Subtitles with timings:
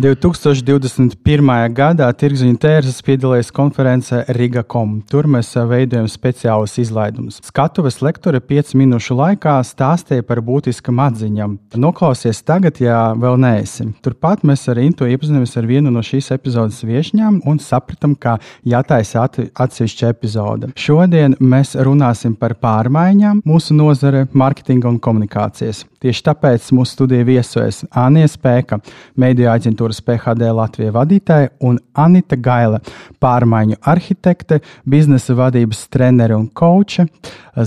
[0.00, 1.50] 2021.
[1.76, 4.94] gadā Tirziņa tērzes piedalījās konferencē Riga.com.
[5.10, 7.42] Tur mēs veidojam speciālus izlaidumus.
[7.44, 11.58] Skatuves lektore 5 minūšu laikā stāstīja par būtiskām atziņām.
[11.76, 13.90] Noklausies tagad, ja vēl neesi.
[14.00, 19.28] Turpat mēs ar Intu iepazināmies ar vienu no šīs epizodes viesņām un sapratām, ka jātaisa
[19.28, 20.72] atsevišķa epizode.
[20.72, 25.84] Šodien mēs runāsim par pārmaiņām mūsu nozare, mārketinga un komunikācijas.
[26.02, 28.80] Tieši tāpēc mūsu studijā viesojas Anija Spēka,
[29.22, 32.80] mediju aģentūras PHD Latvijas vadītāja un Anita Gaila,
[33.22, 37.06] pārmaiņu arhitekte, biznesa vadības trenere un koče,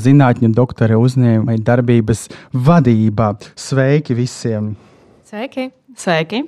[0.05, 3.31] zinātņu doktore uzņēmēja darbības vadībā.
[3.55, 4.73] Sveiki visiem!
[5.25, 5.72] Sveiki!
[5.95, 6.44] Sveiki.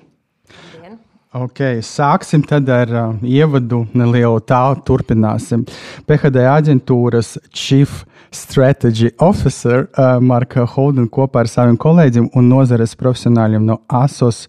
[1.38, 4.80] Okay, sāksim tad ar uh, ievadu nelielu tālu.
[4.88, 5.68] Turpināsim.
[6.10, 8.00] PHD aģentūras Chief
[8.34, 14.48] Strategy Officer uh, Marka Holdena kopā ar saviem kolēģiem un nozares profesionāļiem no ASOS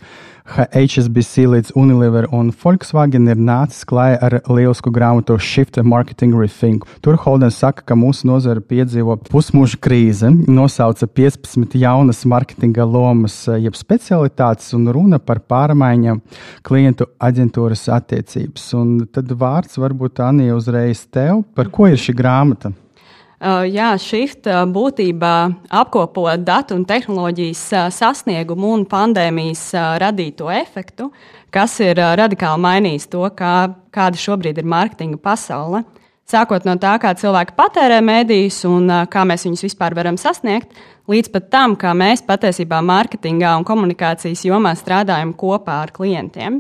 [0.49, 6.87] HSBC līdz Unilever un Volkswagen ir nācis klajā ar lielisku grāmatu Shift Marketing Rethink.
[7.05, 13.77] Tur Holdens saka, ka mūsu nozara piedzīvo pusmūža krīzi, nosauca 15 jaunas marketinga lomas, jeb
[13.77, 16.25] specialitātes un runa par pārmaiņām
[16.67, 18.73] klientu aģentūras attiecības.
[18.81, 22.73] Un tad vārds varbūt Anija uzreiz tev, par ko ir šī grāmata?
[23.39, 25.33] Jā, Shift būtībā
[25.71, 27.61] apkopo datu un tehnoloģijas
[27.95, 29.63] sasniegumu un pandēmijas
[30.03, 31.13] radīto efektu,
[31.55, 35.85] kas ir radikāli mainījis to, kā, kāda šobrīd ir mārketinga pasaule.
[36.29, 40.75] Sākot no tā, kā cilvēki patērē mēdījus un kā mēs viņus vispār varam sasniegt,
[41.07, 46.59] līdz pat tam, kā mēs patiesībā mārketingā un komunikācijas jomā strādājam kopā ar klientiem.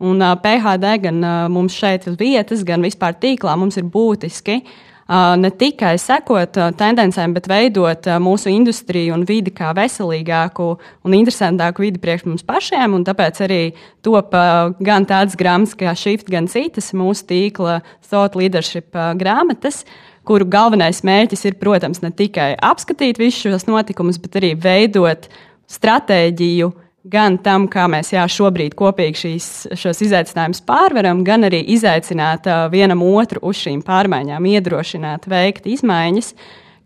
[0.00, 4.74] Un PHD gan mums šeit uz vietas, gan vispār tīklā mums ir būtiski uh,
[5.08, 10.66] ne tikai sekot tendencēm, bet veidot mūsu industriju un vidi kā veselīgāku
[11.06, 12.98] un interesantāku vidi priekš mums pašiem.
[13.06, 13.60] Tāpēc arī
[14.06, 14.34] top
[14.82, 19.84] gan tādas grāmatas kā Shift, gan citas mūsu tīkla Thought Leadership grāmatas
[20.26, 25.28] kuru galvenais mērķis ir, protams, ne tikai apskatīt visus šos notikumus, bet arī veidot
[25.70, 31.62] stratēģiju, uh, gan tam, kā mēs jā, šobrīd kopīgi šīs, šos izaicinājumus pārvaram, gan arī
[31.76, 36.32] izaicināt uh, vienam otru uz šīm pārmaiņām, iedrošināt, veikt izmaiņas,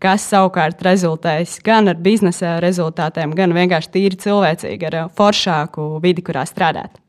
[0.01, 6.45] kas savukārt rezultēs gan ar biznesa rezultātiem, gan vienkārši tīri cilvēcīgi ar foršāku vidi, kurā
[6.49, 7.01] strādāt.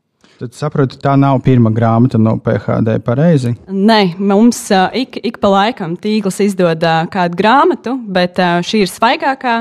[0.43, 3.53] Tad saprotu, tā nav pirmā grāmata no PHD pareizi.
[3.71, 8.81] Nē, mums uh, ik, ik pa laikam tīkls izdod uh, kādu grāmatu, bet uh, šī
[8.83, 9.53] ir svaigākā.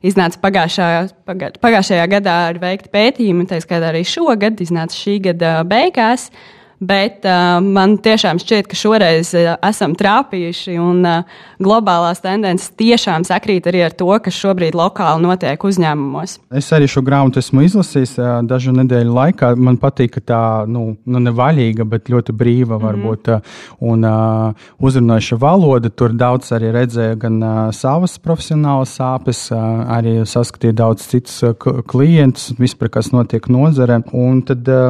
[0.00, 0.86] Iznāca pagājušā,
[1.28, 6.30] pagā, pagājušajā gadā ar veikti pētījumi, tā skaitā arī šogad, iznāca šī gada beigās.
[6.32, 12.70] Uh, Bet uh, man tiešām šķiet, ka šoreiz uh, esam trāpījuši un uh, globālās tendences
[12.80, 16.38] tiešām sakrīt arī ar to, kas šobrīd lokāli notiek uzņēmumos.
[16.56, 19.50] Es arī šo grāmatu esmu izlasījis uh, dažu nedēļu laikā.
[19.60, 20.40] Man patīk, ka tā
[20.72, 22.86] nu, nu nevaļīga, bet ļoti brīva mm -hmm.
[22.86, 23.60] varbūt uh,
[23.92, 25.92] un uh, uzrunājuša valoda.
[25.92, 31.52] Tur daudz arī redzēja gan uh, savas profesionālas sāpes, uh, arī saskatīja daudz citus uh,
[31.84, 34.00] klientus, vispār kas notiek nozarē.
[34.16, 34.88] Un tad uh,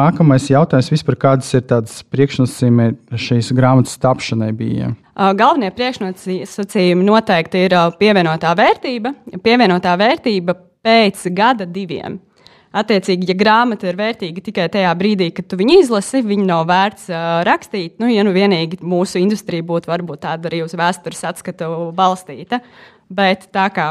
[0.00, 4.92] nākamais jautājums vispār kādas ir tādas priekšnosacījumi šīs grāmatas tapšanai bija?
[5.16, 9.14] Galvenie priekšnosacījumi noteikti ir pievienotā vērtība,
[9.44, 10.56] pievienotā vērtība
[10.86, 12.20] pēc gada diviem.
[12.76, 17.06] Attiecīgi, ja grāmata ir vērtīga tikai tajā brīdī, kad tu viņu izlasi, viņu nav vērts
[17.08, 17.94] uh, rakstīt.
[18.02, 22.60] Nu, ja nu vienīgi mūsu industrija būtu varbūt tāda arī uz vēstures atskatu balstīta.
[23.08, 23.88] Bet tā kā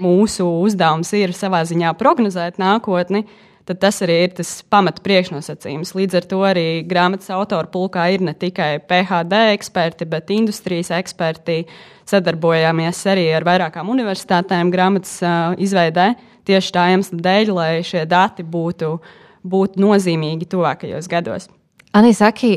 [0.00, 5.94] mūsu uzdevums ir savā ziņā prognozēt nākotni, uh, tad tas arī ir tas pamata priekšnosacījums.
[5.96, 11.64] Līdz ar to arī grāmatas autora pulkā ir ne tikai PHD eksperti, bet industrijas eksperti.
[12.04, 16.12] Sadarbojāmies arī ar vairākām universitātēm grāmatas uh, izveidē
[16.44, 18.94] tieši tā iemesla dēļ, lai šie dati būtu,
[19.40, 21.48] būtu nozīmīgi tuvākajos gados.
[21.94, 22.56] Anī, saki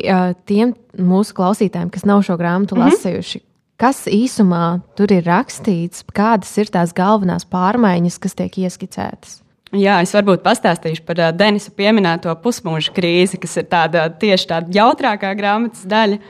[0.50, 2.95] tiem mūsu klausītājiem, kas nav šo grāmatu mm -hmm.
[2.95, 3.42] lasījuši,
[3.77, 9.42] kas īsumā tur ir rakstīts, kādas ir tās galvenās pārmaiņas, kas tiek ieskicētas?
[9.75, 14.72] Jā, es varbūt pastāstīšu par uh, Denisa pieminēto pusmūža krīzi, kas ir tāda tieši tāda
[14.72, 16.22] jautrākā grāmatas daļa,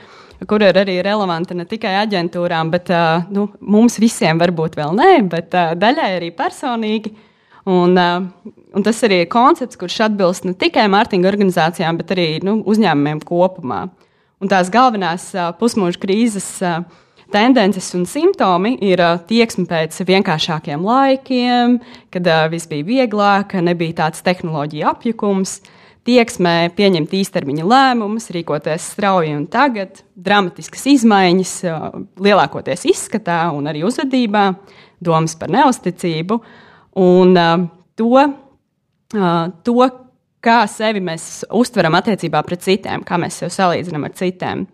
[0.49, 5.11] kur ir arī relevanta ne tikai aģentūrām, bet uh, nu, mums visiem varbūt vēl nē,
[5.29, 7.13] bet uh, daļai arī personīgi.
[7.69, 8.25] Un, uh,
[8.73, 13.21] un tas arī ir koncepts, kurš atbilst ne tikai mārketinga organizācijām, bet arī nu, uzņēmumiem
[13.27, 13.83] kopumā.
[14.41, 15.29] Un tās galvenās
[15.61, 16.49] pusmūža krīzes
[17.31, 21.79] tendences un simptomi ir tieksme pēc vienkāršākiem laikiem,
[22.13, 25.59] kad viss bija vieglāk, nebija tāds tehnoloģija apjukums,
[26.07, 31.53] tieksmē pieņemt īstermiņa lēmumus, rīkoties strauji un tagad, dramatiskas izmaiņas,
[32.23, 34.47] lielākoties izskatā un arī uzvedībā,
[35.03, 36.39] domas par neusticību
[37.03, 37.35] un
[37.99, 38.23] to,
[39.67, 39.91] to
[40.43, 44.65] kā sevi mēs uztveram attiecībā pret citiem, kā mēs sevi salīdzinām ar citiem.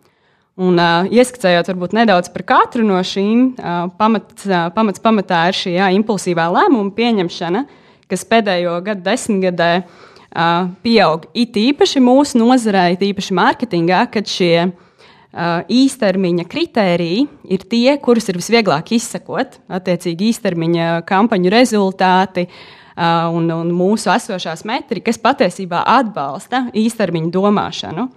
[0.53, 5.57] Un, uh, ieskicējot varbūt nedaudz par katru no šīm, uh, pamats, uh, pamats pamatā ir
[5.57, 7.63] šī jā, impulsīvā lēmuma pieņemšana,
[8.11, 14.67] kas pēdējo gadu desmitgadē uh, pieaug it īpaši mūsu nozarē, it īpaši mārketingā, kad šie
[14.67, 19.57] uh, īstermiņa kritēriji ir tie, kurus ir visvieglāk izsekot.
[19.73, 28.11] Attiecīgi, īstermiņa kampaņu rezultāti uh, un, un mūsu esošās metrikas patiesībā atbalsta īstermiņa domāšanu.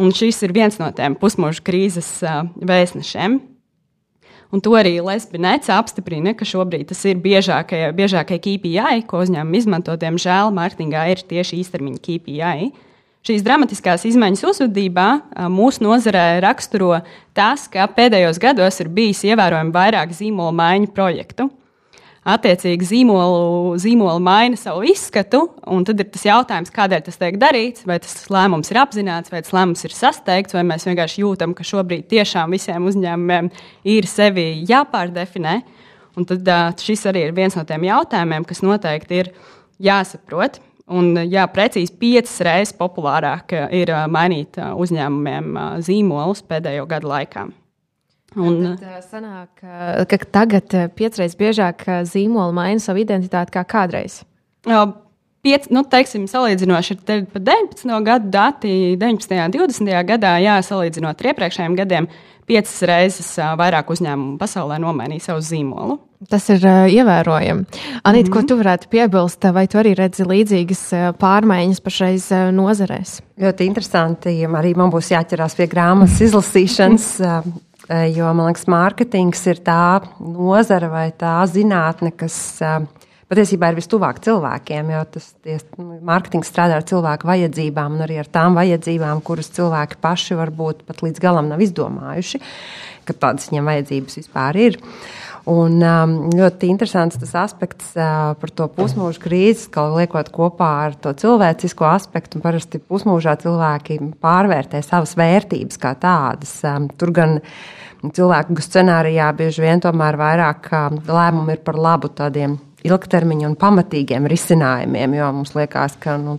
[0.00, 3.40] Un šis ir viens no tiem pusmūža krīzes uh, vēstnešiem.
[4.50, 9.94] Un to arī Lesbinēca apstiprina, ka šobrīd tas ir biežākie, biežākie KPI, ko uzņēmumi izmanto.
[10.00, 12.70] Diemžēl mārketingā ir tieši īstermiņa KPI.
[13.28, 15.06] Šīs dramatiskās izmaiņas uzvedībā
[15.52, 17.02] mūsu nozarē raksturo
[17.36, 21.50] tas, ka pēdējos gados ir bijis ievērojami vairāk zīmola maiņu projektu
[22.28, 25.46] attiecīgi zīmolu, zīmolu maina savu izskatu.
[25.64, 29.54] Tad ir tas jautājums, kādēļ tas tiek darīts, vai tas lēmums ir apzināts, vai tas
[29.56, 33.52] lēmums ir sasteigts, vai mēs vienkārši jūtam, ka šobrīd tiešām visiem uzņēmumiem
[33.88, 35.60] ir sevi jāpārdefinē.
[36.18, 36.48] Un tad
[36.82, 39.32] šis arī ir viens no tiem jautājumiem, kas noteikti ir
[39.80, 40.60] jāsaprot.
[40.90, 45.54] Un, jā, precīzi piecas reizes populārāk ir mainīt uzņēmumiem
[45.86, 47.46] zīmolus pēdējo gadu laikā.
[48.38, 49.62] Un, tad sanāk,
[50.06, 54.20] ka tagad piecreiz biežāk zīmola maina savu identitāti kā kādreiz.
[55.40, 57.92] Piec, nu, teiksim, salīdzinoši ar 19.
[58.04, 59.38] gadu dati, 19.
[59.40, 59.94] un 20.
[60.10, 62.08] gadā, jā, salīdzinot ar iepriekšējiem gadiem,
[62.50, 65.96] piecas reizes vairāk uzņēmumu pasaulē nomainīja savu zīmolu.
[66.28, 67.64] Tas ir uh, ievērojami.
[68.04, 68.34] Anīt, mm -hmm.
[68.34, 70.82] ko tu varētu piebilst, vai tu arī redzi līdzīgas
[71.16, 73.22] pārmaiņas pašreiz nozarēs?
[73.40, 74.36] Ļoti interesanti.
[74.44, 77.08] Arī man būs jāķerās pie grāmatas izlasīšanas.
[77.90, 82.76] Eh, jo man liekas, mārketings ir tā nozara vai tā zinātne, kas eh,
[83.26, 84.92] patiesībā ir vistuvāk cilvēkiem.
[84.94, 85.32] Jo tas
[85.74, 90.84] nu, mārketings strādā ar cilvēku vajadzībām un arī ar tām vajadzībām, kuras cilvēki paši varbūt
[90.86, 92.40] pat līdz galam nav izdomājuši,
[93.10, 94.78] ka tādas viņiem vajadzības vispār ir.
[95.50, 100.94] Un um, ļoti interesants tas aspekts uh, par to pusmūža krīzi, kā liekot kopā ar
[101.00, 102.42] to cilvēcisko aspektu.
[102.44, 106.58] Parasti pusmūžā cilvēki pārvērtē savas vērtības kā tādas.
[106.68, 107.54] Um, tur gan uh,
[108.08, 110.70] cilvēku scenārijā bieži vien tomēr vairāk
[111.08, 112.56] lēmumi ir par labu tādiem
[112.86, 116.38] ilgtermiņa un pamatīgiem risinājumiem, jo mums liekas, ka nu,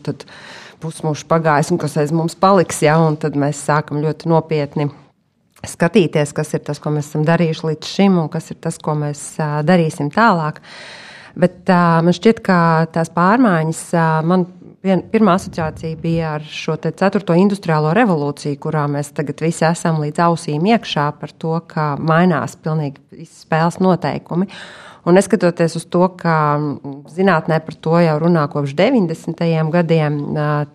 [0.81, 4.89] pusmūžs pagājis un kas aiz mums paliks, ja, un tad mēs sākam ļoti nopietni
[5.67, 8.95] skatīties, kas ir tas, ko mēs esam darījuši līdz šim, un kas ir tas, ko
[8.97, 9.21] mēs
[9.67, 10.57] darīsim tālāk.
[11.37, 12.57] Bet man šķiet, ka
[12.91, 13.83] tās pārmaiņas
[14.27, 14.47] man
[14.85, 20.23] vien, pirmā asociācija bija ar šo ceturto industriālo revolūciju, kurā mēs tagad visi esam līdz
[20.25, 24.49] ausīm iekšā par to, kā mainās pilnīgi spēles noteikumi.
[25.01, 26.33] Un neskatoties uz to, ka
[27.09, 29.39] zinātnē par to jau runā kopš 90.
[29.73, 30.19] gadiem,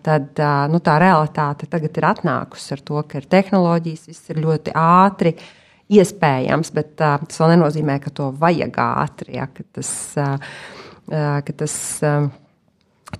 [0.03, 0.41] tad
[0.73, 5.37] nu, tā realitāte tagad ir atnākusi ar to, ka ir tehnoloģijas, viss ir ļoti ātri.
[5.87, 9.37] Iespējams, bet tas vēl nenozīmē, ka to vajag ātri.
[9.37, 9.93] Ja, ka tas,
[11.07, 11.77] ka tas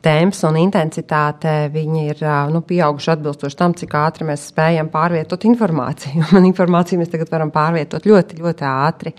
[0.03, 2.21] tēmas un intensitāte ir
[2.53, 6.27] nu, pieauguši atbilstoši tam, cik ātri mēs spējam pārvietot informāciju.
[6.35, 9.15] Man informāciju mēs tagad varam pārvietot ļoti, ļoti ātri.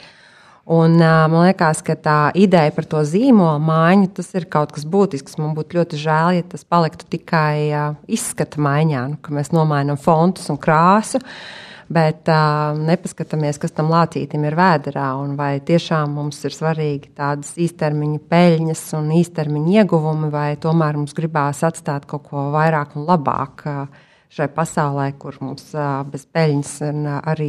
[0.69, 5.39] Un, man liekas, ka tā ideja par to zīmolu maiņu, tas ir kaut kas būtisks.
[5.41, 7.73] Man būtu ļoti žēl, ja tas paliktu tikai
[8.05, 11.23] izskata maiņā, nu, ka mēs nomainām fontus un krāsu.
[11.23, 17.13] Uh, bet uh, nepaskatāmies, kas tam lācītim ir vēderā, un vai tiešām mums ir svarīgi
[17.17, 23.09] tādas īstermiņa peļņas un īstermiņa ieguvumi, vai tomēr mums gribās atstāt kaut ko vairāk un
[23.09, 23.65] labāk.
[23.65, 25.71] Uh, Šai pasaulē, kur mums
[26.13, 26.99] bez peļņas ir
[27.33, 27.47] arī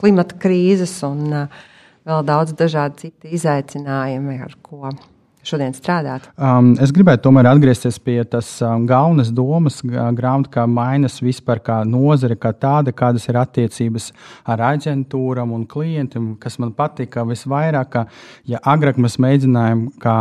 [0.00, 4.94] klimata krīzes un vēl daudz dažādu citu izaicinājumu, ar ko
[5.48, 6.26] šodien strādāt?
[6.38, 11.78] Um, es gribētu tomēr atgriezties pie tās um, galvenas domas, grāmatas, kā mainas vispār kā
[11.88, 14.10] nozare, kā tāda, kādas ir attiecības
[14.50, 18.06] ar aģentūram un klientiem, kas man patika visvairāk, ka,
[18.50, 20.18] ja agrāk mēs mēģinājām kā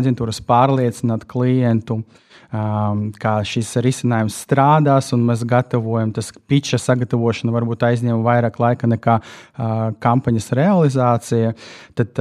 [0.00, 2.00] aģentūras pārliecināt klientu,
[2.50, 9.18] kā šis risinājums strādās, un mēs gatavojam, tas pitcha sagatavošana varbūt aizņem vairāk laika nekā
[10.02, 11.52] kampaņas realizācija.
[12.00, 12.18] Tad,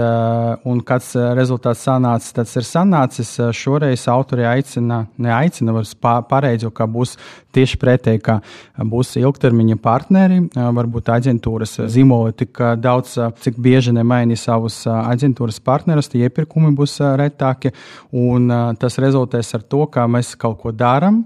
[0.69, 3.31] un kāds rezultāts sanācis, tas ir sanācis.
[3.57, 7.15] Šoreiz autori aicina, neaicina, var pareizo, ka būs
[7.55, 8.37] tieši pretēji, ka
[8.85, 16.27] būs ilgtermiņa partneri, varbūt aģentūras zīmoli tik daudz, cik bieži nemaini savus aģentūras partnerus, tie
[16.27, 17.73] iepirkumi būs retāki,
[18.13, 21.23] un tas rezultēs ar to, ka mēs kaut ko darām.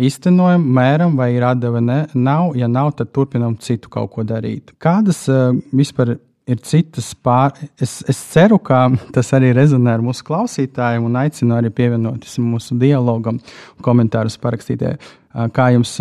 [0.00, 2.54] Īstenojam, mēram, vai ir atdeve, ne, nav.
[2.58, 4.70] Ja nav, tad turpinām citu kaut ko darīt.
[4.80, 6.14] Kādas uh, vispār
[6.50, 7.54] ir citas pār.
[7.80, 12.78] Es, es ceru, ka tas arī rezonē ar mūsu klausītājiem un aicinu arī pievienoties mūsu
[12.80, 13.40] dialogam,
[13.84, 14.86] komentārus parakstīt.
[15.30, 15.92] Kā jums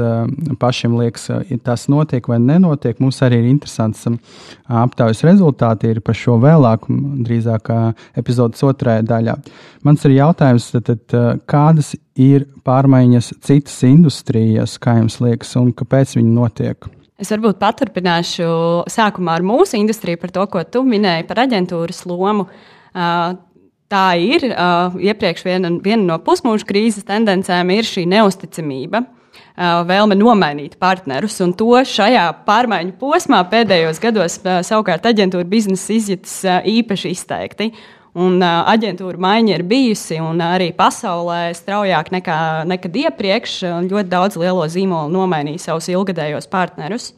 [0.57, 1.27] pašiem liekas,
[1.61, 2.97] tas notiek vai nenotiek?
[2.97, 4.07] Mums arī ir interesants
[4.65, 6.87] aptaujas rezultāti par šo vēlāk,
[7.27, 7.69] drīzāk
[8.17, 9.35] epizodes otrajā daļā.
[9.85, 11.13] Mans ir jautājums, tad,
[11.45, 16.89] kādas ir pārmaiņas citas industrijas, kā jums liekas, un kāpēc viņi notiek?
[17.19, 18.49] Es varbūt paturpināšu
[18.89, 22.47] sākumā ar mūsu industriju par to, ko tu minēji par aģentūras lomu.
[23.89, 29.03] Tā ir iepriekš viena, viena no pusmūža krīzes tendencēm, ir šī neusticamība,
[29.59, 31.39] vēlme nomainīt partnerus.
[31.43, 36.35] Un to šajā pārmaiņu posmā pēdējos gados savukārt aģentūra biznesa izjūtas
[36.69, 37.71] īpaši izteikti.
[38.19, 43.61] Un aģentūra maiņa ir bijusi arī pasaulē straujāk nekā nekad iepriekš.
[43.85, 47.13] Ļoti daudz lielo zīmolu nomainīja savus ilgadējos partnerus.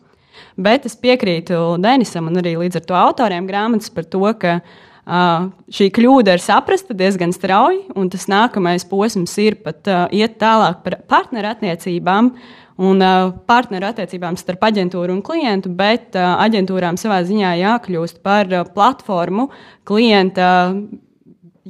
[0.58, 4.80] Bet es piekrītu Denisam un arī līdz ar to autoriem grāmatas par to, ka uh,
[5.06, 11.00] šī kļūda ir saprasta diezgan strauji, un tas nākamais posms ir pat iet tālāk par
[11.10, 12.36] partnerattiecībām.
[12.82, 13.02] Un
[13.46, 19.52] partneru attiecībām starp aģentūru un klientu, bet aģentūrām savā ziņā jākļūst par platformu
[19.86, 20.48] klienta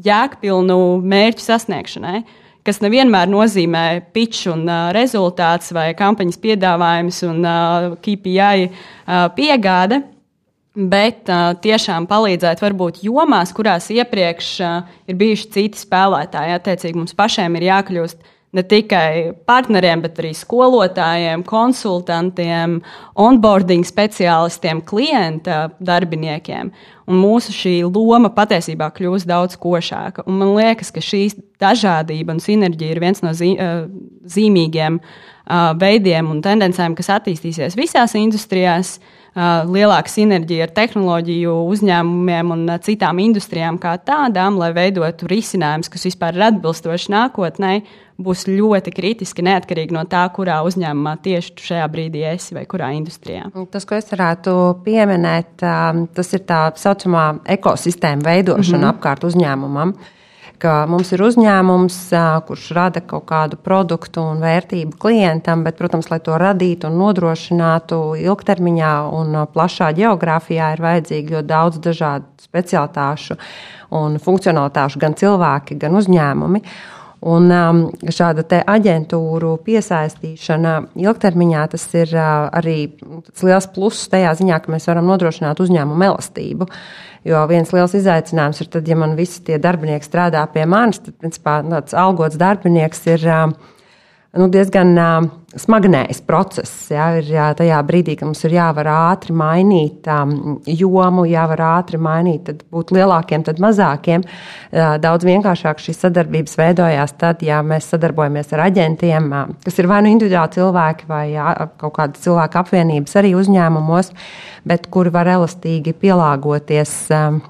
[0.05, 2.21] jēgpilnu mērķu sasniegšanai.
[2.61, 10.03] Kas nevienmēr nozīmē pitch un uh, rezultāts vai kampaņas piedāvājums un uh, KPI uh, piegāde,
[10.75, 16.55] bet uh, tiešām palīdzēt varbūt jomās, kurās iepriekš uh, ir bijuši citi spēlētāji.
[16.55, 22.79] Attiecīgi mums pašiem ir jākļūst ne tikai partneriem, bet arī skolotājiem, konsultantiem,
[23.19, 26.71] onboarding speciālistiem, klienta darbiniekiem.
[27.07, 30.25] Un mūsu šī loma patiesībā kļūst daudz košāka.
[30.27, 31.25] Un man liekas, ka šī
[31.63, 33.53] dažādība un sinerģija ir viens no zi
[34.35, 34.99] zīmīgiem
[35.79, 38.99] veidiem un tendencēm, kas attīstīsies visās industrijās.
[38.99, 46.07] Uh, lielāka sinerģija ar tehnoloģiju uzņēmumiem un citām industrijām kā tādām, lai veidotu risinājumus, kas
[46.09, 47.73] vispār ir atbilstoši nākotnē,
[48.21, 53.47] būs ļoti kritiski neatkarīgi no tā, kurā uzņēmumā tieši šajā brīdī esi vai kurā industrijā.
[53.71, 55.63] Tas, ko es varētu pieminēt,
[56.15, 58.97] tas ir tā saucamā ekosistēma veidošana mm -hmm.
[58.97, 59.95] apkārt uzņēmumam.
[60.63, 61.97] Mums ir uzņēmums,
[62.47, 67.99] kurš rada kaut kādu produktu un vērtību klientam, bet, protams, lai to radītu un nodrošinātu
[68.21, 73.37] ilgtermiņā un plašā geogrāfijā, ir vajadzīgi ļoti daudz dažādu specialitāšu
[73.97, 76.63] un funkcionalitāšu, gan cilvēki, gan uzņēmumi.
[77.21, 82.77] Un um, šāda aģentūru piesaistīšana ilgtermiņā tas ir uh, arī
[83.43, 86.65] liels pluss tajā ziņā, ka mēs varam nodrošināt uzņēmumu elastību.
[87.29, 91.19] Jo viens liels izaicinājums ir tad, ja man visi tie darbinieki strādā pie manis, tad
[91.21, 93.27] principā tāds algots darbinieks ir.
[93.29, 93.77] Uh,
[94.41, 96.71] nu, diezgan uh, smagnējs process.
[96.91, 101.99] Jā, ir jā, tajā brīdī, kad mums ir jāvar ātri mainīt um, jomu, jāvar ātri
[102.01, 104.23] mainīt, tad būt lielākiem, tad mazākiem.
[104.23, 109.91] Uh, daudz vienkāršāk šīs sadarbības veidojās tad, ja mēs sadarbojamies ar aģentiem, uh, kas ir
[109.91, 114.13] vai nu individuāli cilvēki vai jā, kaut kādas cilvēku apvienības arī uzņēmumos,
[114.67, 116.95] bet kuri var elastīgi pielāgoties.
[117.15, 117.41] Um,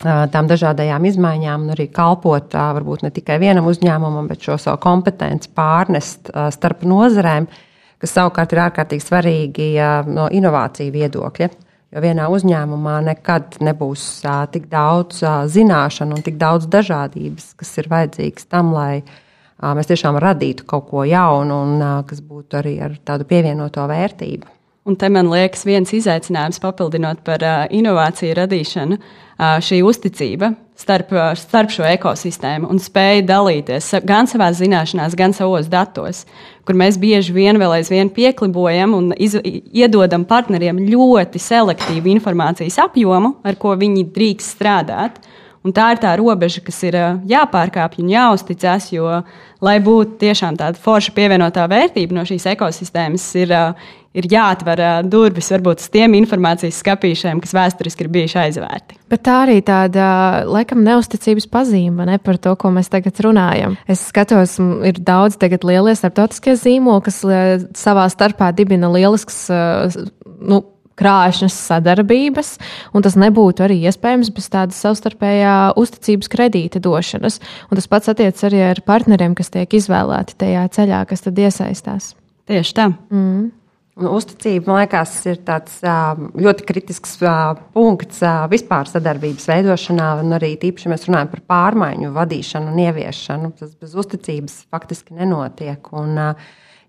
[0.00, 5.50] tām dažādajām izmaiņām un arī kalpot varbūt ne tikai vienam uzņēmumam, bet šo savu kompetenci
[5.56, 7.48] pārnest starp nozarēm,
[8.00, 9.66] kas savukārt ir ārkārtīgi svarīgi
[10.08, 11.50] no inovāciju viedokļa.
[11.90, 14.04] Jo vienā uzņēmumā nekad nebūs
[14.54, 19.02] tik daudz zināšanu un tik daudz dažādības, kas ir vajadzīgas tam, lai
[19.60, 24.59] mēs tiešām radītu kaut ko jaunu un kas būtu arī ar tādu pievienoto vērtību.
[24.88, 31.10] Un te man liekas, viens izaicinājums papildinot par uh, inovāciju radīšanu, uh, šī uzticība starp,
[31.12, 36.22] uh, starp šo ekosistēmu un spēja dalīties gan savā zināšanās, gan savos datos,
[36.64, 43.34] kur mēs bieži vien vēl aizvien pieklibojam un iz, iedodam partneriem ļoti selektīvu informācijas apjomu,
[43.44, 45.20] ar ko viņi drīkst strādāt.
[45.60, 46.94] Un tā ir tā robeža, kas ir
[47.28, 49.18] jāpārkāpj un jāuzticas, jo,
[49.60, 53.52] lai būtu tiešām tāda forša pievienotā vērtība no šīs ekosistēmas, ir
[54.16, 58.98] ir jāatver durvis varbūt uz tiem informācijas skapīšiem, kas vēsturiski ir bijuši aizvērti.
[59.10, 60.08] Bet tā arī tāda,
[60.50, 63.78] laikam, neusticības pazīme ne, par to, ko mēs tagad runājam.
[63.90, 67.22] Es skatos, ir daudz tagad lielie starptautiskie zīmoli, kas
[67.78, 69.46] savā starpā dibina lielisks,
[70.40, 70.62] nu,
[71.00, 72.50] krāšņas sadarbības,
[72.92, 77.40] un tas nebūtu arī iespējams bez tādas savstarpējā uzticības kredīta došanas.
[77.70, 82.12] Un tas pats attiecas arī ar partneriem, kas tiek izvēlēti tajā ceļā, kas tad iesaistās.
[82.50, 82.90] Tieši tā.
[83.08, 83.48] Mm.
[84.00, 87.18] Uzticība, man liekas, ir tāds ļoti kritisks
[87.74, 93.52] punkts vispār sadarbības veidošanā, un arī tīpaši, mēs runājam par pārmaiņu vadīšanu un ieviešanu.
[93.60, 95.92] Tas bez uzticības faktiski nenotiek.
[95.92, 96.18] Un,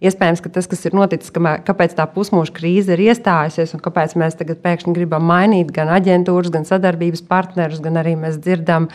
[0.02, 4.34] Iespējams, ka tas, kas ir noticis, kāpēc tā pusmūža krīze ir iestājusies un kāpēc mēs
[4.40, 8.88] tagad pēkšņi gribam mainīt gan aģentūras, gan sadarbības partnerus, gan arī mēs dzirdam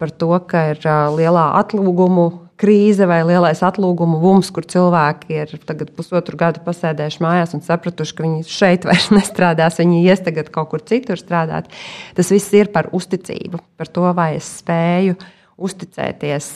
[0.00, 0.80] par to, ka ir
[1.16, 2.30] lielā atlūgumu
[2.62, 5.54] krīze vai lielais atlūgumu bums, kur cilvēki ir
[5.96, 10.72] pusotru gadu pasēdējuši mājās un sapratuši, ka viņi šeit vairs nestrādās, viņi ies tagad kaut
[10.72, 11.70] kur citur strādāt.
[12.16, 15.18] Tas viss ir par uzticību, par to, vai es spēju
[15.62, 16.46] uzticēties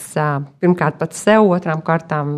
[0.59, 2.33] pirmkārt pats sev, otrām kārtām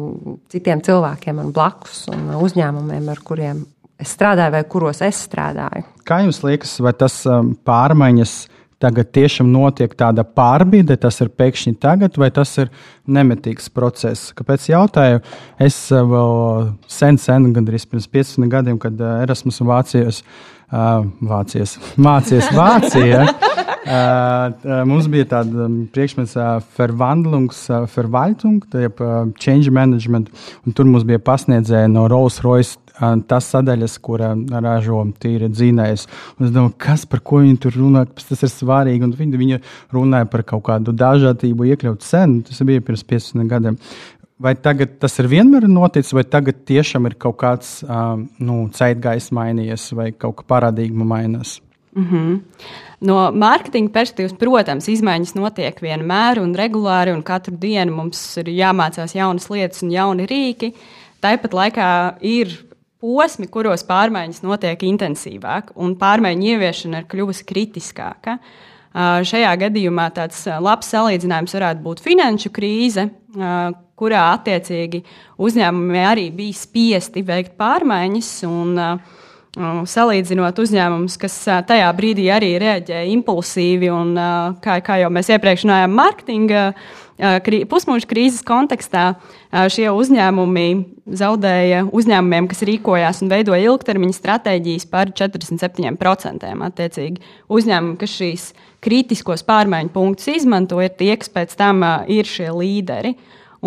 [0.52, 3.64] citiem cilvēkiem man blakus un uzņēmumiem, ar kuriem
[4.00, 5.88] es strādāju vai kuros es strādāju.
[6.08, 7.22] Kā jums liekas, vai tas
[7.68, 8.36] pārmaiņas?
[8.80, 12.72] Tagad tiešām notiek tāda pārbīde, tas ir pēkšņi tagad, vai tas ir
[13.10, 14.32] nemitīgs process.
[14.38, 15.24] Kāpēc jautāju?
[15.62, 20.24] Es eh, vēl sen, sen, gandrīz pirms 15 gadiem, kad eh, Erasmus un Vācijas,
[20.72, 23.26] uh, Vācijas, mācījos Vācijā.
[24.86, 26.36] Mums bija tāda priekšmets,
[26.78, 30.30] Verwandlungs, uh, Verwaltung, tāda uh, change management,
[30.68, 32.78] un tur mums bija pasniedzēja no Rolls Royce
[33.28, 36.06] tas sadaļas, kura ražo tīri dzinējs.
[36.40, 39.08] Es domāju, kas par ko viņi tur runā, tas ir svarīgi.
[39.08, 39.60] Un viņi, viņi
[39.96, 42.44] runāja par kaut kādu dažādību, iekļaut cenu.
[42.48, 43.80] Tas bija pirms 15 gadiem.
[44.40, 49.34] Vai tagad tas ir vienmēr noticis, vai tagad tiešām ir kaut kāds um, nu, ceitgājs
[49.36, 51.58] mainījies, vai kaut kā paradigma mainās?
[51.96, 52.40] Mm -hmm.
[53.00, 59.16] No mārketinga perspektīvas, protams, izmaiņas notiek vienmēr un regulāri, un katru dienu mums ir jāmācās
[59.16, 60.74] jaunas lietas un jauni rīki.
[61.24, 61.88] Tāpat laikā
[62.22, 62.69] ir
[63.00, 68.40] posmi, kuros pārmaiņas notiek intensīvāk, un pārmaiņu ieviešana ir kļuvusi kritiskāka.
[69.30, 73.06] Šajā gadījumā tāds labs salīdzinājums varētu būt finanšu krīze,
[74.00, 75.04] kurā attiecīgi
[75.40, 78.36] uzņēmumi arī bija spiesti veikt pārmaiņas.
[78.50, 78.78] Un,
[79.90, 81.34] Salīdzinot uzņēmumus, kas
[81.68, 84.12] tajā brīdī arī reaģēja impulsīvi un,
[84.62, 89.14] kā, kā jau mēs iepriekš runājām, mārketinga krī, pusmūža krīzes kontekstā
[89.72, 90.68] šie uzņēmumi
[91.20, 96.54] zaudēja uzņēmumiem, kas rīkojās un veidoja ilgtermiņa stratēģijas par 47%.
[96.70, 98.48] Attiecīgi, uzņēmumi, kas šīs
[98.84, 103.16] kritiskos pārmaiņu punktus izmanto, ir tie, kas pēc tam ir šie līderi.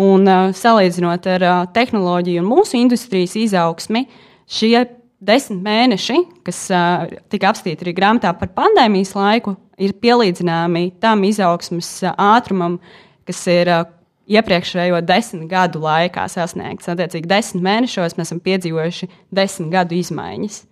[0.01, 0.25] Un,
[0.57, 1.43] salīdzinot ar
[1.75, 4.07] tehnoloģiju un mūsu industrijas izaugsmi,
[4.49, 4.87] šie
[5.23, 6.65] desmit mēneši, kas
[7.29, 12.79] tika apstīti arī grāmatā par pandēmijas laiku, ir pielīdzināmi tam izaugsmas ātrumam,
[13.27, 13.71] kas ir
[14.33, 16.89] iepriekšējo desmit gadu laikā sasniegts.
[16.91, 20.63] Attiecīgi, desmit mēnešos mēs esam piedzīvojuši desmit gadu izmaiņas.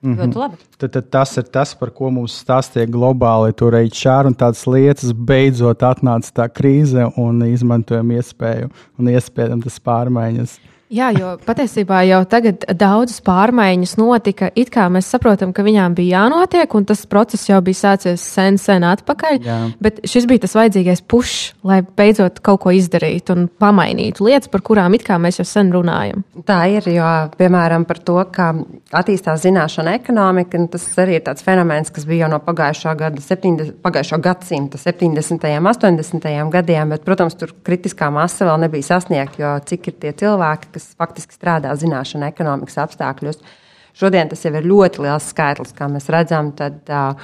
[0.00, 0.56] Mm -hmm.
[0.78, 3.52] tad, tad tas ir tas, par ko mums stāstīja globāli.
[3.52, 5.12] Tur čāra un tādas lietas.
[5.12, 10.58] Beidzot, atnāca tā krīze un izmantojam iespēju un iespējams tas pārmaiņas.
[10.88, 14.48] Jā, jo patiesībā jau tagad daudzas pārmaiņas notika.
[14.56, 18.56] It kā mēs saprotam, ka viņām bija jānotiek, un tas process jau bija sācies sen,
[18.60, 19.36] sen atpakaļ.
[19.44, 19.58] Jā.
[19.84, 21.36] Bet šis bija tas vajadzīgais pušs,
[21.68, 25.74] lai beidzot kaut ko izdarītu un pamainītu lietas, par kurām it kā mēs jau sen
[25.76, 26.24] runājam.
[26.48, 28.48] Tā ir, jo, piemēram, par to, ka
[28.96, 33.76] attīstās zināšana ekonomika, tas arī ir tāds fenomens, kas bija jau no pagājušā, gada 70,
[33.84, 35.46] pagājušā gadsimta 70.
[35.52, 36.32] un 80.
[36.56, 40.92] gadiem, bet, protams, tur kritiskā masa vēl nebija sasniegta, jo cik ir tie cilvēki, kas
[40.98, 43.42] faktiski strādā zināšanu ekonomikas apstākļos.
[43.98, 47.18] Šodien tas jau ir ļoti liels skaitlis, kā mēs redzam, tad uh,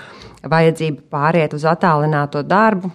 [0.50, 2.90] vajadzība pāriet uz attālināto darbu.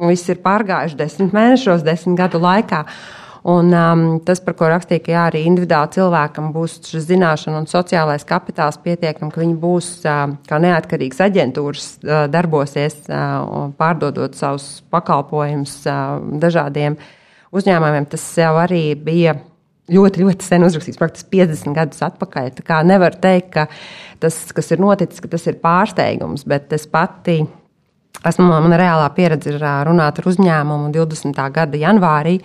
[0.00, 2.84] Viss ir pārgājuši desmit mēnešos, desmit gadu laikā.
[3.50, 7.68] Un, um, tas, par ko rakstīja, ka jā, arī individuāli cilvēkam būs šis zināšana un
[7.70, 14.82] sociālais kapitāls pietiekami, ka viņi būs uh, kā neatkarīgas aģentūras, uh, darbosies, uh, pārdodot savus
[14.92, 16.98] pakalpojumus uh, dažādiem
[17.56, 18.08] uzņēmumiem.
[18.10, 19.36] Tas jau arī bija
[19.90, 22.50] ļoti, ļoti sen uzrakstīts, praktiski 50 gadus atpakaļ.
[22.58, 23.66] Tā kā nevar teikt, ka
[24.22, 27.40] tas, kas ir noticis, ka tas ir pārsteigums, bet es pati.
[28.26, 31.40] Esmu, man reālā pieredze ir runāt ar uzņēmumu 20.
[31.54, 32.36] gada janvārī,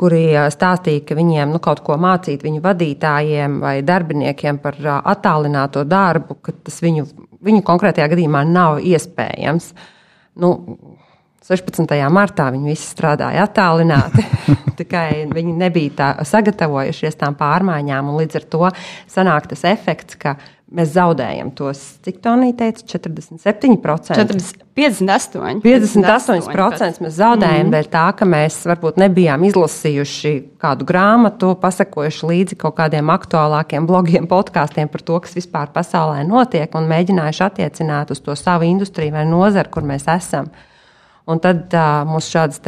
[0.00, 6.40] kuri stāstīja, ka viņiem nu, kaut ko mācīt viņu vadītājiem vai darbiniekiem par attālināto darbu,
[6.42, 7.06] ka tas viņu,
[7.46, 9.70] viņu konkrētajā gadījumā nav iespējams.
[10.42, 10.50] Nu,
[11.44, 11.92] 16.
[12.08, 14.24] martā viņi visi strādāja attālināti.
[14.78, 18.68] Tikai viņi nebija tā sagatavojušies tām pārmaiņām, un līdz ar to
[19.12, 20.38] sanāk tas efekts, ka
[20.74, 24.16] mēs zaudējam tos, cik Tonija teica, 47%.
[24.16, 25.60] 40, 58.
[25.62, 27.72] 58% mēs zaudējam mm.
[27.76, 34.26] dēļ tā, ka mēs varbūt nebijām izlasījuši kādu grāmatu, pasakojuši līdzi kaut kādiem aktuālākiem blogiem,
[34.30, 39.28] podkāstiem par to, kas vispār pasaulē notiek, un mēģinājuši attiecināt uz to savu industriju vai
[39.28, 40.48] nozaru, kur mēs esam.
[41.24, 42.60] Un tad uh, mums šādas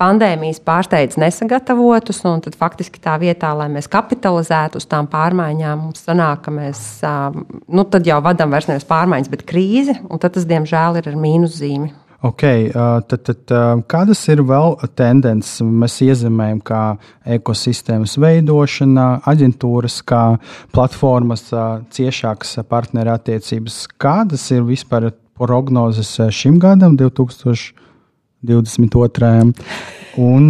[0.00, 6.04] pandēmijas pārsteidz nesagatavotus, un tad faktiski tā vietā, lai mēs kapitalizētu uz tām pārmaiņām, mums
[6.06, 11.12] sanāk, ka mēs nu, jau vadām vairs nevis pārmaiņas, bet krīzi, un tas, diemžēl, ir
[11.12, 11.94] ar mīnuszīmi.
[12.26, 12.70] Okay,
[13.06, 13.52] tad, tad,
[13.92, 15.60] kādas ir vēl tendences?
[15.62, 16.80] Mēs iezīmējam, kā
[17.36, 20.22] ekosistēmas veidošana, aģentūras, kā
[20.74, 21.44] platformas,
[21.92, 23.78] ciešākas partnerattiecības.
[24.00, 27.84] Kādas ir vispār prognozes šim gadam, 2020?
[28.46, 29.52] 22.
[30.16, 30.48] Un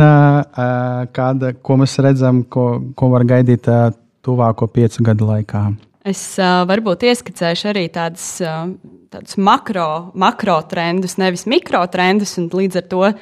[1.17, 2.69] kāda, ko mēs redzam, ko,
[2.99, 3.67] ko var gaidīt
[4.27, 5.69] tuvāko piecu gadu laikā?
[6.07, 8.69] Es uh, varbūt ieskicēšu arī tādus, uh,
[9.11, 13.17] tādus makro, makro trendus, nevis mikro trendus, un līdz ar to uh,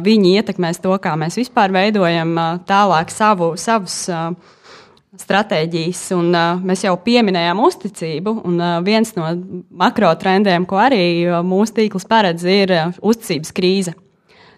[0.00, 4.30] viņi ietekmēs to, kā mēs vispār veidojam uh, tālāk savu, savus uh,
[5.20, 6.02] stratēģijas.
[6.16, 9.30] Un, uh, mēs jau pieminējām uzticību, un uh, viens no
[9.70, 13.96] makro trendiem, ko arī uh, mūsu tīkls paredz, ir uh, uzticības krīze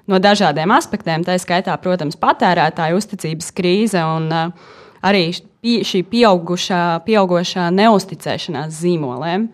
[0.08, 1.24] no dažādiem aspektiem.
[1.26, 5.30] Tā skaitā, protams, patērētāju uzticības krīze un uh, arī
[5.62, 9.48] šī pieaugušā, pieaugušā neusticēšanās zīmoliem.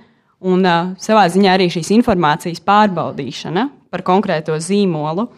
[0.44, 5.28] Un uh, savā ziņā arī šīs informācijas pārbaudīšana par konkrēto zīmolu.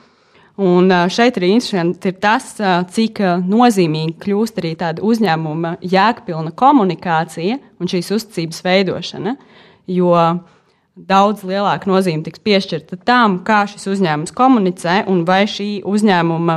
[0.57, 2.55] Un šeit arī interesanti ir tas,
[2.97, 9.35] cik nozīmīgi kļūst arī tāda uzņēmuma jēgpilna komunikācija un šīs uzticības veidošana.
[9.93, 10.15] Jo
[10.97, 16.57] daudz lielāka nozīme tiks piešķirta tam, kā šis uzņēmums komunicē un vai šī uzņēmuma,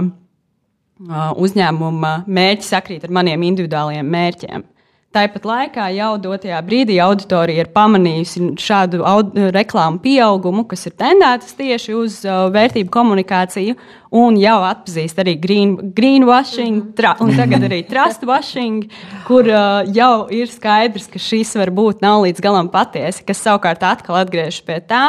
[1.43, 4.63] uzņēmuma mērķi sakrīt ar maniem individuālajiem mērķiem.
[5.09, 8.99] Tāpat laikā jau dotajā brīdī auditorija ir pamanījusi šādu
[9.55, 13.73] reklāmu pieaugumu, kas ir tendētas tieši uz uh, vērtību komunikāciju,
[14.21, 16.93] un jau atpazīst arī green, greenwashing, mhm.
[16.99, 18.85] tra, un tagad arī trustwashing,
[19.25, 24.21] kur uh, jau ir skaidrs, ka šis varbūt nav līdz galam patiesi, kas savukārt atkal
[24.21, 25.03] atgriežas pie tā,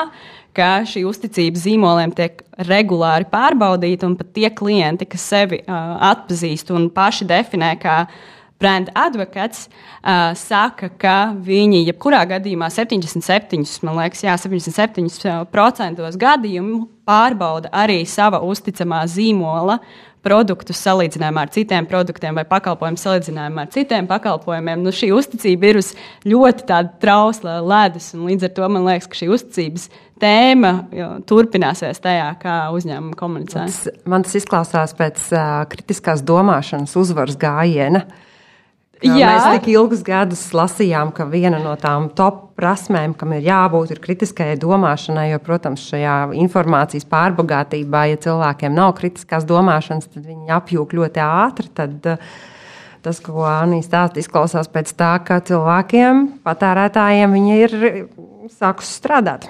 [0.57, 2.41] ka šī uzticība zīmoliem tiek
[2.73, 8.07] regulāri pārbaudīta, un pat tie klienti, kas sevi uh, atpazīst un paši definē kā
[8.61, 17.73] brand advokates uh, saka, ka viņi jebkurā gadījumā 77, man liekas, jā, 77% gadījumu pārbauda
[17.73, 19.81] arī sava uzticamā zīmola
[20.21, 24.85] produktus salīdzinājumā ar citiem produktiem vai pakalpojumu salīdzinājumā ar citiem pakalpojumiem.
[24.85, 25.95] Nu, šī uzticība ir uz
[26.29, 26.69] ļoti
[27.01, 29.89] trausla ledus, un līdz ar to man liekas, ka šī uzticības
[30.21, 30.75] tēma
[31.25, 33.65] turpināsies tajā, kā uzņēmumi komunicē.
[34.05, 38.05] Man tas izklausās pēc uh, kritiskās domāšanas uzvaras gājiena.
[38.05, 38.27] Uh,
[39.01, 39.31] Jā.
[39.31, 44.03] Mēs tik ilgus gadus lasījām, ka viena no tām top prasmēm, kam ir jābūt, ir
[44.05, 45.31] kritiskajai domāšanai.
[45.31, 51.73] Jo, protams, šajā informācijas pārbagātībā, ja cilvēkiem nav kritiskās domāšanas, tad viņi apjūk ļoti ātri.
[51.81, 52.31] Tad, eh,
[53.01, 57.77] tas, ko Anīs stāsta, izklausās pēc tā, ka cilvēkiem, patērētājiem, viņi ir
[58.53, 59.49] sākusi strādāt.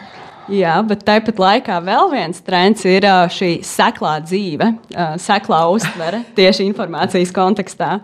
[0.50, 6.22] Jā, bet tāpat laikā vēl viens trends ir eh, šī seklā dzīve, eh, seklā uztvere
[6.38, 7.96] tieši informācijas kontekstā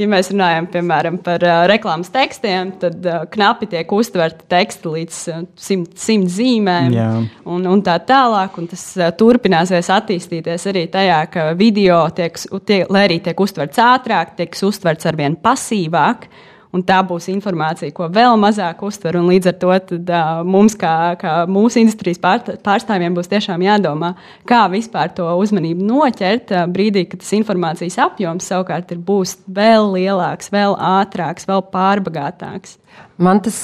[0.00, 5.20] ja mēs runājam piemēram par uh, reklāmas tekstiem, tad uh, knapi tiek uztverti teksti līdz
[5.32, 6.96] uh, simt, simt zīmēm
[7.44, 8.58] un, un tā tālāk.
[8.60, 12.36] Un tas uh, turpināsies attīstīties arī tajā, ka video tiek,
[12.68, 16.28] tie, lai arī tiek uztverts ātrāk, tiek uztverts arvien pasīvāk.
[16.28, 19.18] Uh, un tā būs informācija, ko vēl mazāk uztver.
[19.26, 24.14] Līdz ar to tad, uh, mums, kā, kā mūsu industrijas pārstāvjiem, būs tiešām jādomā,
[24.48, 29.92] kā vispār to uzmanību noķert uh, brīdī, kad tas informācijas apjoms savukārt ir, būs vēl
[29.96, 32.78] lielāks, vēl ātrāks, vēl pārbagātāks.
[33.20, 33.56] Man tas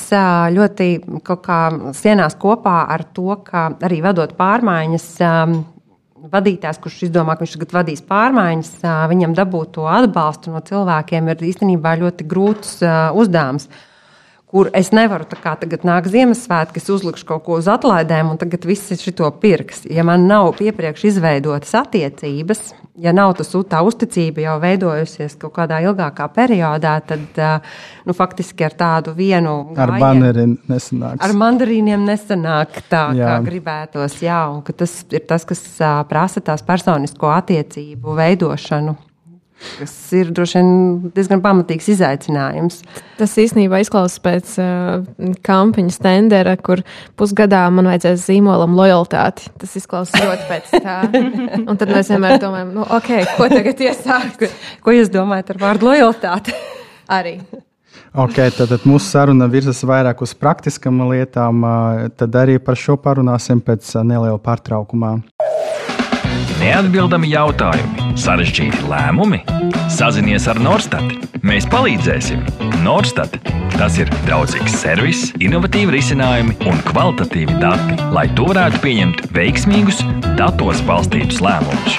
[0.53, 0.87] ļoti
[1.97, 5.07] sienās kopā ar to, ka arī vedot pārmaiņas,
[6.31, 8.73] vadītājs, kurš izdomā, ka viņš tagad vadīs pārmaiņas,
[9.11, 12.77] viņam dabūt to atbalstu no cilvēkiem ir īstenībā ļoti grūts
[13.19, 13.69] uzdevums
[14.53, 18.41] kur es nevaru tā kā tagad nāk Ziemassvētki, es uzlikšu kaut ko uz atlaidēm, un
[18.41, 19.87] tagad viss ir šito pirks.
[19.89, 22.61] Ja man nav iepriekš izveidotas attiecības,
[23.01, 27.41] ja nav tas, tā uzticība jau veidojusies kaut kādā ilgākā periodā, tad
[28.05, 31.23] nu, faktiski ar tādu vienu ar baneriem nesanāks.
[31.25, 33.31] Ar mandarīniem nesanāk tā, jā.
[33.31, 34.19] kā gribētos.
[34.21, 35.65] Jā, un tas ir tas, kas
[36.11, 38.99] prasa tās personisko attiecību veidošanu
[39.79, 40.71] kas ir droši vien
[41.17, 42.81] diezgan pamatīgs izaicinājums.
[43.19, 46.85] Tas īstenībā izklausās pēc uh, kampaņas tendera, kur
[47.19, 49.51] pusgadā man vajadzēs zīmolam lojalitāti.
[49.63, 50.99] Tas izklausās ļoti pēc tā.
[51.69, 54.49] Un tad mēs vienmēr domājam, nu, ok, ko tagad iesākt?
[54.83, 56.57] ko jūs domājat ar vārdu lojalitāte?
[57.19, 57.39] Arī.
[58.13, 61.65] Okay, tad, tad mūsu saruna virzas vairāk uz praktiskām lietām.
[62.21, 65.15] Tad arī par šo parunāsim pēc neliela pārtraukumā.
[66.63, 69.41] Neatbildami jautājumi, sarežģīti lēmumi.
[69.91, 71.09] Sazinies ar Norstat.
[71.43, 72.45] Mēs palīdzēsim.
[72.85, 73.35] Norstat.
[73.75, 80.05] Tas ir draudzīgs servis, innovatīvi risinājumi un kvalitatīvi dati, lai tu varētu pieņemt veiksmīgus,
[80.39, 81.99] datos balstītus lēmumus.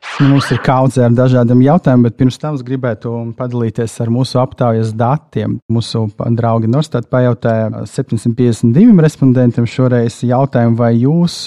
[0.00, 4.36] LV Mums ir kaudze ar dažādiem jautājumiem, bet pirms tam es gribētu padalīties ar mūsu
[4.42, 5.54] aptaujas datiem.
[5.72, 6.02] Mūsu
[6.36, 11.38] draugi Norstat pajautāja 752 respondentiem šoreiz jautājumu, vai jūs,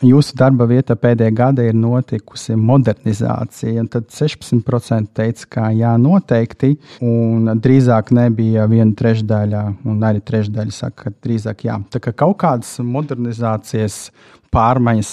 [0.00, 3.76] jūsu darba vietā pēdējā gada ir notikusi modernizācija.
[3.84, 10.78] Un tad 16% teica, ka jā, noteikti, un drīzāk nebija viena trešdaļa, un arī trešdaļa
[10.78, 11.82] saka, ka drīzāk jā.
[11.92, 14.06] Tā kā kaut kādas modernizācijas
[14.52, 15.12] pārmaiņas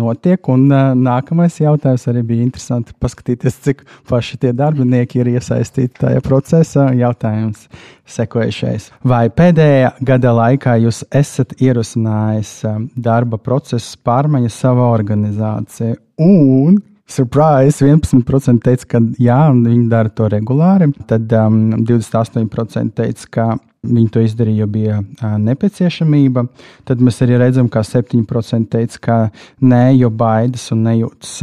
[0.00, 0.50] notiek.
[0.52, 0.66] Un
[1.00, 6.90] nākamais jautājums arī bija interesanti paskatīties, cik paši tie darbinieki ir iesaistīti tajā procesā.
[6.98, 7.66] Jautājums
[8.10, 8.90] sekojušais.
[9.06, 12.54] Vai pēdējā gada laikā jūs esat ierosinājis
[12.98, 15.98] darba procesu pārmaiņas savā organizācijā?
[16.20, 17.82] Un Surprise!
[17.82, 20.92] 11% teica, ka jā, viņi dara to regulāri.
[21.10, 23.46] Tad um, 28% teica, ka
[23.80, 24.98] Viņi to izdarīja, jo bija
[25.40, 26.42] nepieciešamība.
[26.84, 29.16] Tad mēs arī redzam, ka 7% teica, ka
[29.64, 31.38] nē, jo baidas un nejūtas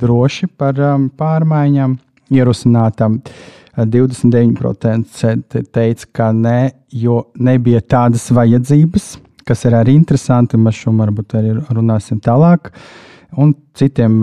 [0.00, 0.80] droši par
[1.20, 1.98] pārmaiņām.
[2.32, 3.20] Ierosinātam
[3.76, 6.56] 29% teica, ka nē,
[6.96, 9.12] jo nebija tādas vajadzības,
[9.44, 10.56] kas ir arī interesanti.
[10.56, 12.72] Mēs šo varbūt arī runāsim tālāk.
[13.36, 14.16] Un citiem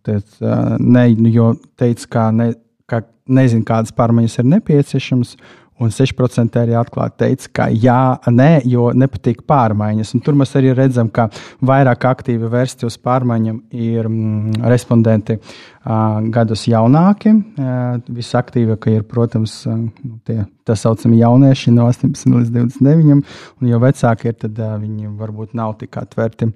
[0.00, 2.54] teica, ne, jo teica, ka, ne,
[2.88, 5.36] ka nezinu, kādas pārmaiņas ir nepieciešamas
[5.82, 7.98] Un 6% arī atklāti teica, ka jā,
[8.30, 10.12] nē, jo nepatīk pārmaiņas.
[10.14, 11.26] Un tur mēs arī redzam, ka
[11.64, 17.34] vairāk aktīvi vērsti uz pārmaiņām ir mm, respondenti uh, gadus jaunāki.
[17.34, 19.82] Uh, Visaktīvākie ir, protams, uh,
[20.28, 25.12] tie tā saucamie jaunieši no 18 līdz 29, un jo vecāki ir, tad uh, viņi
[25.18, 26.52] varbūt nav tik atvērti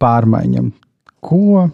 [0.00, 0.72] pārmaiņām.
[1.20, 1.68] Ko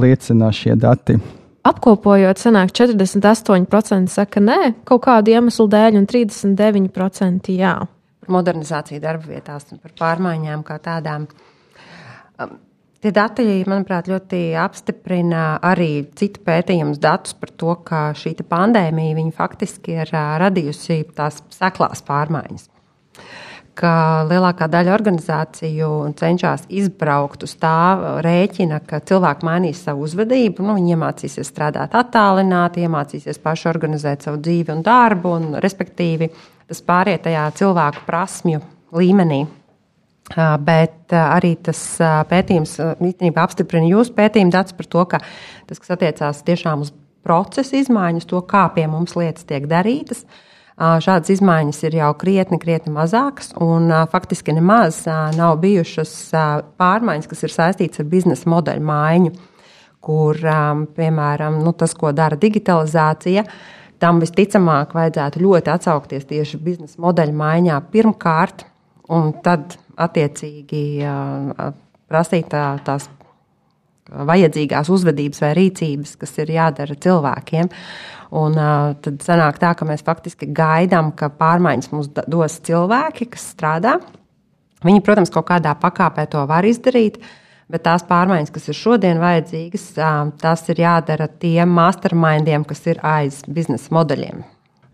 [0.00, 1.18] liecina šie dati?
[1.64, 7.74] Apkopojot, sanāk 48% saka nē, kaut kādu iemeslu dēļ, un 39% jā.
[8.24, 11.26] Par modernizāciju darba vietās un par pārmaiņām kā tādām.
[12.40, 12.54] Um,
[13.04, 19.98] tie dati, manuprāt, ļoti apstiprina arī citu pētījumu datus par to, ka šī pandēmija faktiski
[20.00, 22.70] ir uh, radījusi tās seklās pārmaiņas
[23.78, 30.64] ka lielākā daļa organizāciju cenšas izbraukt uz tā rēķina, ka cilvēki mainīs savu uzvedību.
[30.64, 36.30] Nu, viņi iemācīsies strādāt attālināti, iemācīsies paši organizēt savu dzīvi un darbu, un respektīvi
[36.68, 38.62] tas pāriet tajā cilvēku prasmju
[38.94, 39.42] līmenī.
[40.64, 41.82] Bet arī tas
[42.30, 45.20] pētījums īstenībā apstiprina jūsu pētījumu datus par to, ka
[45.68, 50.53] tas, kas attiecās tiešām uz procesu izmaiņas, to, kā pie mums lietas tiek darītas, uh,
[50.74, 55.04] Šādas izmaiņas ir jau krietni, krietni mazākas, un faktiski nemaz
[55.36, 56.14] nav bijušas
[56.80, 59.32] pārmaiņas, kas ir saistītas ar biznesa modeļu maiņu,
[60.04, 60.40] kur,
[60.96, 63.46] piemēram, nu, tas, ko dara digitalizācija,
[64.02, 68.66] tam visticamāk vajadzētu ļoti atsaukties tieši biznesa modeļu maiņā pirmkārt,
[69.14, 70.82] un tad attiecīgi
[72.10, 73.06] prasīt tā, tās
[74.10, 77.70] vajadzīgās uzvedības vai rīcības, kas ir jādara cilvēkiem.
[78.32, 83.48] Un, uh, tad sanāk tā, ka mēs faktiski gaidām, ka pārmaiņas mums dos cilvēki, kas
[83.54, 83.98] strādā.
[84.84, 87.20] Viņi, protams, kaut kādā pakāpē to var izdarīt,
[87.72, 89.86] bet tās pārmaiņas, kas ir šodien vajadzīgas,
[90.40, 94.44] tas ir jādara tiem mastermindiem, kas ir aiz biznesa modeļiem.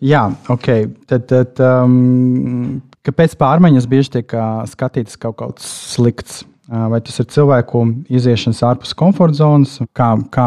[0.01, 0.69] Jā, ok.
[1.11, 4.39] Tad, tad um, kāpēc pārmaiņas bieži tiek
[4.71, 6.45] skatītas kaut kaut slikts?
[6.71, 10.47] vai tas ir cilvēku iziešanas ārpus komforta zonas, kā, kā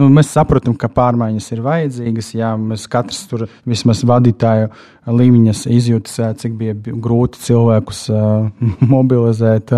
[0.00, 2.30] nu, mēs saprotam, ka pārmaiņas ir vajadzīgas.
[2.36, 4.70] Jā, mēs katrs tur vismaz vadītāju
[5.06, 8.02] līmeņos izjūtas, cik bija grūti cilvēkus
[8.94, 9.74] mobilizēt,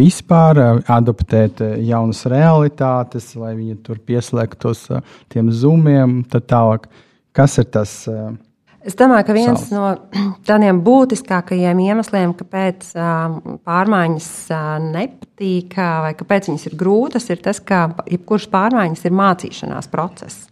[0.00, 4.88] vispār adaptēt jaunas realitātes, lai viņi tur pieslēgtos
[5.32, 6.20] tiem zumiem.
[6.28, 6.90] Tad tālāk,
[7.36, 8.02] kas ir tas?
[8.88, 9.72] Es domāju, ka viens Savs.
[9.74, 12.94] no tādiem būtiskākajiem iemesliem, kāpēc
[13.68, 14.28] pārmaiņas
[14.86, 20.46] nepatīk vai kāpēc viņas ir grūtas, ir tas, ka jebkuras pārmaiņas ir mācīšanās process.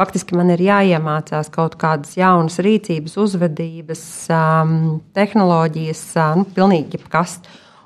[0.00, 4.04] Faktiski man ir jāiemācās kaut kādas jaunas rīcības, uzvedības,
[5.18, 6.04] tehnoloģijas,
[6.38, 7.40] nu, pilnīgi jebkas.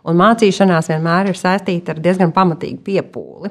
[0.04, 3.50] Un mācīšanās vienmēr ir saistīta ar diezgan pamatīgu piepūli.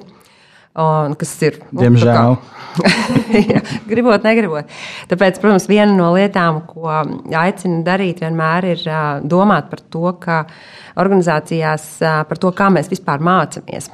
[0.73, 1.59] Un, kas ir.
[1.69, 2.35] Nu, Diemžēl.
[3.53, 4.71] jā, gribot, negribot.
[5.11, 8.87] Tāpēc, protams, viena no lietām, ko aicinu darīt, vienmēr ir
[9.29, 10.39] domāt par to, ka
[10.97, 13.91] organizācijās, par to, kā mēs vispār mācāmies.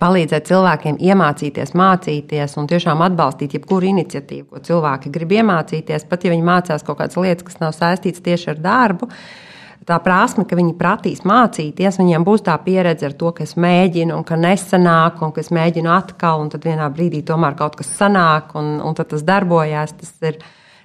[0.00, 6.32] Palīdzēt cilvēkiem iemācīties, mācīties un tiešām atbalstīt jebkuru iniciatīvu, ko cilvēki grib iemācīties, pat ja
[6.32, 9.12] viņi mācās kaut kādas lietas, kas nav saistītas tieši ar darbu.
[9.12, 9.52] Uh,
[9.88, 14.16] tā prasme, ka viņi prasīs mācīties, viņiem būs tā pieredze ar to, ka es mēģinu,
[14.16, 17.92] un ka nesanāk, un ka es mēģinu atkal, un tad vienā brīdī tomēr kaut kas
[17.98, 19.96] sanāk, un, un tas darbojās.
[20.00, 20.38] Tas ir,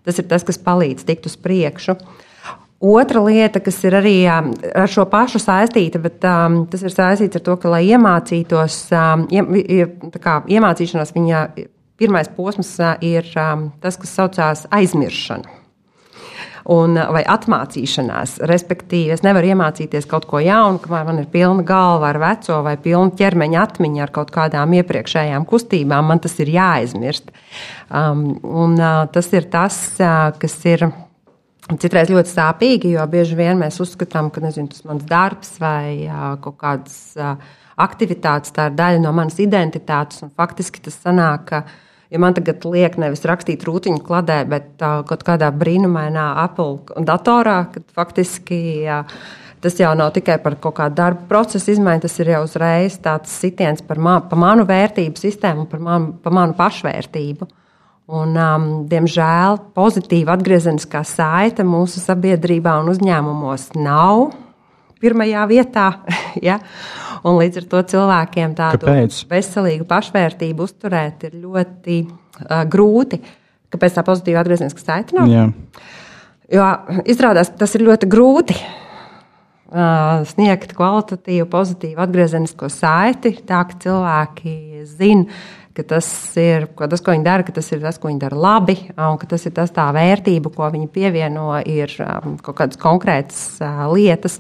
[0.08, 1.98] tas ir tas, kas palīdz tikt uz priekšu.
[2.80, 7.44] Otra lieta, kas ir arī ar šo pašu saistīta, bet um, tas ir saistīts ar
[7.44, 9.92] to, ka, lai iemācītos, um, ir,
[10.24, 11.46] kā, iemācīšanās viņa
[12.00, 15.59] pirmais posms uh, ir um, tas, kas saucās aizmiršana
[16.70, 18.38] un, vai atmācīšanās.
[18.50, 22.76] Respektīvi, es nevaru iemācīties kaut ko jaunu, kamēr man ir pilna galva ar veco vai
[22.82, 26.10] pilna ķermeņa atmiņa ar kaut kādām iepriekšējām kustībām.
[26.12, 27.34] Man tas ir jāaizmirst.
[27.90, 30.90] Um, un, uh, tas ir tas, uh, kas ir.
[31.70, 36.08] Citreiz ļoti sāpīgi, jo bieži vien mēs uzskatām, ka nezinu, tas ir mans darbs vai
[36.08, 37.36] uh, kaut kādas uh,
[37.78, 40.24] aktivitātes, tā ir daļa no manas identitātes.
[40.34, 41.76] Faktiski tas sanāk, ka uh,
[42.10, 47.60] Ja man tagad liek nevis rakstīt rūtiņu kladē, bet uh, kaut kādā brīnumainā Apple datorā,
[47.70, 49.20] kad faktiski uh,
[49.62, 53.34] tas jau nav tikai par kaut kādu darbu procesu izmaiņu, tas ir jau uzreiz tāds
[53.42, 57.50] sitiens par, ma par manu vērtību sistēmu par manu, par manu pašvērtību.
[58.10, 64.32] Un, um, diemžēl pozitīva atgriezeniskā saite mūsu sabiedrībā un uzņēmumos nav
[65.02, 65.90] pirmajā vietā.
[66.48, 66.60] ja?
[67.28, 69.22] Un līdz ar to cilvēkiem tādu Kāpēc?
[69.32, 73.20] veselīgu pašvērtību uzturēt ir ļoti uh, grūti.
[73.70, 75.30] Kāpēc tā pozitīva atgriezniska saite nav?
[75.30, 75.50] Jā.
[76.50, 76.70] Jo
[77.06, 78.56] izrādās, tas ir ļoti grūti
[79.70, 84.56] uh, sniegt kvalitatīvu, pozitīvu atgriezenisko saiti, tā ka cilvēki
[84.90, 85.28] zina,
[85.78, 86.08] ka tas
[86.40, 89.30] ir tas, ko viņi dara, ka tas ir tas, ko viņi dara labi, un ka
[89.30, 94.40] tas ir tas tā vērtība, ko viņi pievieno, ir um, kaut kādas konkrētas uh, lietas.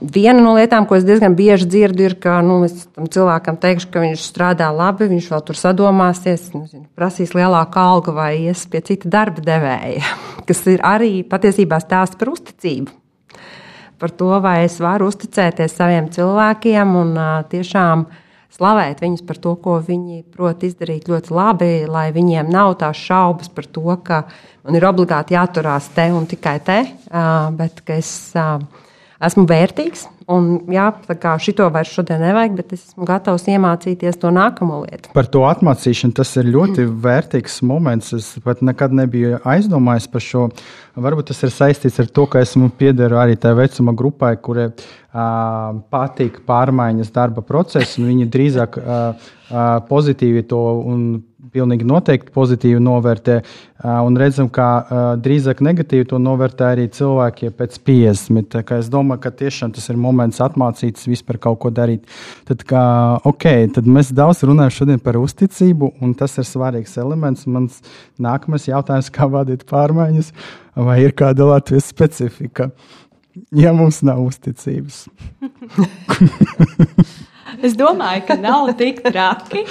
[0.00, 3.90] Viena no lietām, ko es diezgan bieži dzirdu, ir, ka nu, es tam cilvēkam teikšu,
[3.92, 8.80] ka viņš strādā labi, viņš vēl tur sadomāsies, nezinu, prasīs lielāku algu vai ies pie
[8.86, 10.14] cita darba devēja,
[10.48, 12.96] kas ir arī patiesībā stāsts par uzticību.
[13.98, 17.12] Par to, vai es varu uzticēties saviem cilvēkiem un
[17.50, 18.06] tiešām
[18.54, 23.50] slavēt viņus par to, ko viņi prot izdarīt ļoti labi, lai viņiem nav tās šaubas
[23.52, 24.22] par to, ka
[24.64, 26.78] man ir obligāti jāturās te un tikai te,
[27.58, 30.06] bet ka es esmu vērtīgs.
[30.28, 35.08] Un, jā, tā šito vairs šodien nevajag, bet es esmu gatavs iemācīties to nākamo lietu.
[35.16, 38.12] Par to atmācīšanu tas ir ļoti vērtīgs moments.
[38.12, 40.42] Es pat nekad nebiju aizdomājies par šo.
[41.00, 45.80] Varbūt tas ir saistīts ar to, ka esmu piederu arī tajā vecuma grupai, kurai uh,
[45.94, 48.04] patīk pārmaiņas darba procesi.
[48.04, 50.60] Viņi drīzāk uh, uh, pozitīvi to
[50.92, 51.08] un
[51.54, 53.36] pilnīgi noteikti pozitīvi novērtē.
[54.06, 54.66] Un redzam, ka
[55.22, 58.58] drīzāk negatīvi to novērtē arī cilvēki pēc 50.
[58.78, 62.08] Es domāju, ka tiešām tas ir moments atmācīties vispār kaut ko darīt.
[62.48, 62.82] Tad, kā,
[63.28, 67.46] okay, tad mēs daudz runājam šodien par uzticību, un tas ir svarīgs elements.
[67.46, 67.78] Mans
[68.18, 70.32] nākamais jautājums, kā vadīt pārmaiņas,
[70.88, 72.72] vai ir kāda Latvijas specifika?
[73.54, 75.04] Ja mums nav uzticības.
[77.64, 79.64] Es domāju, ka nav tik traki.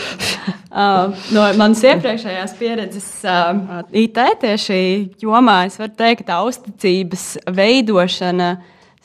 [0.67, 4.79] Uh, no manas iepriekšējās pieredzes uh, IT tieši
[5.23, 8.49] jomā es varu teikt, ka tā uzticības veidošana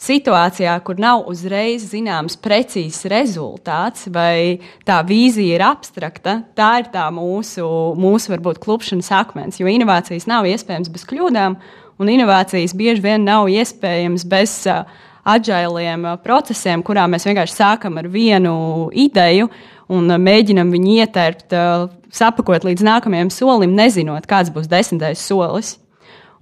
[0.02, 4.58] situācijā, kur nav uzreiz zināms precīzs rezultāts, vai
[4.88, 7.68] tā vīzija ir abstrakta, tā ir tā mūsu,
[8.00, 9.60] mūsu varbūt, klupšanas akmens.
[9.62, 11.56] Jo inovācijas nav iespējams bez kļūdām,
[12.02, 14.82] un inovācijas bieži vien nav iespējams bez uh,
[15.22, 19.48] agiliem uh, procesiem, kurā mēs vienkārši sākam ar vienu ideju
[19.92, 25.76] un uh, mēģinam viņu ietērpt, uh, sapakot līdz nākamajam solim, nezinot, kāds būs desmitais solis.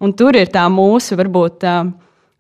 [0.00, 1.66] Un tur ir tā mūsu, varbūt,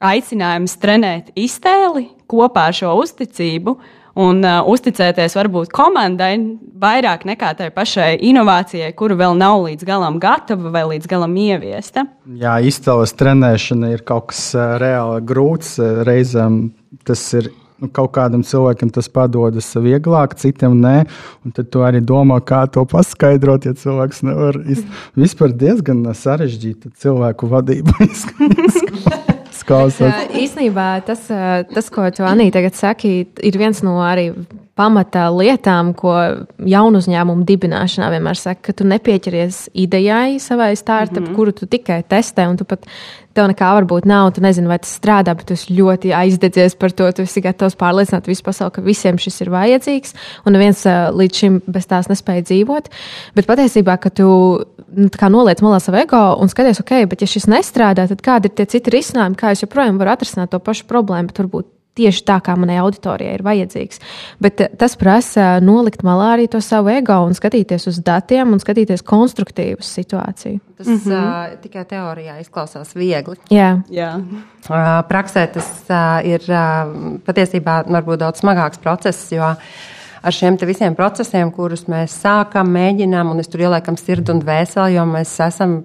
[0.00, 3.74] aicinājums trenēt iztēli kopā ar šo uzticību,
[4.18, 6.32] un uh, uzticēties varbūt komandai
[6.80, 12.06] vairāk nekā tai pašai inovācijai, kuru vēl nav līdz galam gatava vai līdz galam ieviesta.
[12.40, 15.76] Jā, izcēlas trenēšana ir kaut kas uh, reāli grūts.
[16.06, 16.62] Reizēm
[17.06, 21.04] tas ir nu, kaut kādam cilvēkam tas padodas vieglāk, citam nē.
[21.56, 25.04] Tad tu arī domā, kā to paskaidrot, ja cilvēks nevar izdarīt.
[25.24, 27.96] Vispār diezgan sarežģīta cilvēku vadība.
[29.66, 30.26] Klausās.
[30.36, 31.26] Īsnībā tas,
[31.74, 34.30] tas, ko tu Anī tagad saki, ir viens no arī
[34.80, 36.14] pamata lietām, ko
[36.64, 41.36] jaunu uzņēmumu dibināšanā vienmēr saka, ka tu nepieķeries idejai savai startup, mm -hmm.
[41.36, 42.86] kuru tu tikai testē, un tu pat
[43.36, 46.90] tev nekā varbūt nav, tu nezini, vai tas strādā, bet tu esi ļoti aizdedzies par
[46.90, 50.14] to, tu esi gatavs pārliecināt visu pasauli, ka visiem šis ir vajadzīgs,
[50.46, 50.84] un neviens
[51.20, 52.90] līdz šim bez tās nespēja dzīvot.
[53.34, 54.30] Bet patiesībā, ka tu
[54.96, 58.56] nu, noliec malā savu ego un skaties, ok, bet ja šis nestrādā, tad kādi ir
[58.58, 61.68] tie citi risinājumi, kā es joprojām varu atrisināt to pašu problēmu, bet varbūt
[61.98, 64.00] tieši tā, kā manai auditorijai ir vajadzīgs.
[64.42, 68.62] Bet eh, tas prasa nolikt malā arī to savu ego un skatīties uz datiem un
[68.62, 70.60] skatīties konstruktīvu situāciju.
[70.80, 71.52] Tas mm -hmm.
[71.52, 73.36] uh, tikai teorijā izklausās viegli.
[73.50, 74.16] Jā, Jā.
[74.16, 79.56] Uh, praksē tas uh, ir uh, patiesībā varbūt daudz smagāks process, jo
[80.22, 84.96] ar šiem visiem procesiem, kurus mēs sākam, mēģinām, un es tur ieliekam sirdi un dvēseli,
[84.98, 85.80] jo mēs esam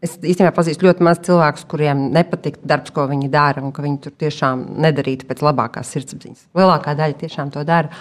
[0.00, 3.98] Es īstenībā pazīstu ļoti maz cilvēku, kuriem nepatīk darbs, ko viņi dara, un ka viņi
[4.00, 6.46] tur tiešām nedarītu pēc labākās sirdsapziņas.
[6.56, 7.92] Lielākā daļa tiešām to dara.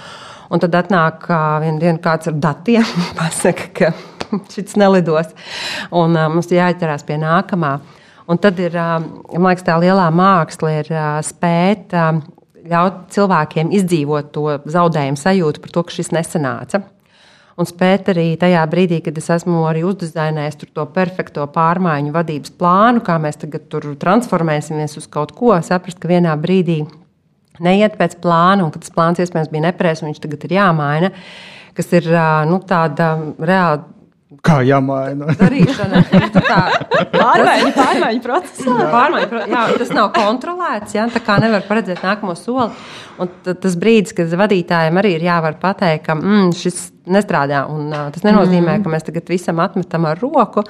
[0.47, 3.91] Un tad atnāk viena diena kāds ar datiem un pasaka, ka
[4.53, 5.35] šis nelidos,
[5.91, 7.75] un mums jāķerās pie nākamā.
[8.31, 8.79] Un tad ir,
[9.35, 10.95] liekas, tā lielā māksla ir
[11.25, 11.97] spēt
[12.67, 16.83] ļaut cilvēkiem izdzīvot to zaudējumu sajūtu par to, ka šis nesanāca.
[17.59, 23.03] Un spēt arī tajā brīdī, kad es esmu arī uzdizainējis to perfekto pārmaiņu vadības plānu,
[23.03, 26.85] kā mēs tagad tur transformēsimies uz kaut ko, saprast, ka vienā brīdī
[27.59, 31.11] neiet pēc plāna, un ka tas plāns iespējams bija nepareizs, un viņš tagad ir jāmaina,
[31.75, 32.07] kas ir
[32.47, 33.83] nu, tāda reāla
[34.45, 35.33] Kā jāmaina?
[35.39, 36.01] Darīšana.
[36.35, 36.59] Tā
[37.11, 38.75] pārmaiņu, pārmaiņu procesā.
[38.93, 40.95] Pārmaiņu, jā, tas nav kontrolēts.
[40.95, 42.69] Jā, tā kā nevar paredzēt nākamo soli.
[43.19, 46.81] Un tas brīdis, kad vadītājiem arī ir jāvar pateikt, ka mm, šis
[47.11, 47.65] nestrādā.
[47.71, 48.85] Un, uh, tas nenozīmē, mm.
[48.85, 50.63] ka mēs tagad visam atmetam ar roku,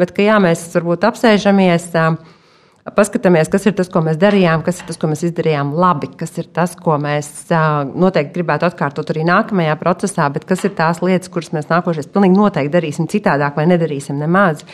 [0.00, 1.90] bet ka jā, mēs varbūt apsēžamies.
[1.92, 2.40] Uh,
[2.82, 6.32] Paskatāmies, kas ir tas, ko mēs darījām, kas ir tas, ko mēs izdarījām labi, kas
[6.42, 7.28] ir tas, ko mēs
[7.94, 12.34] noteikti gribētu atkārtot arī nākamajā procesā, bet kas ir tās lietas, kuras mēs nākošais pilnīgi
[12.34, 14.64] noteikti darīsim citādāk vai nedarīsim nemaz.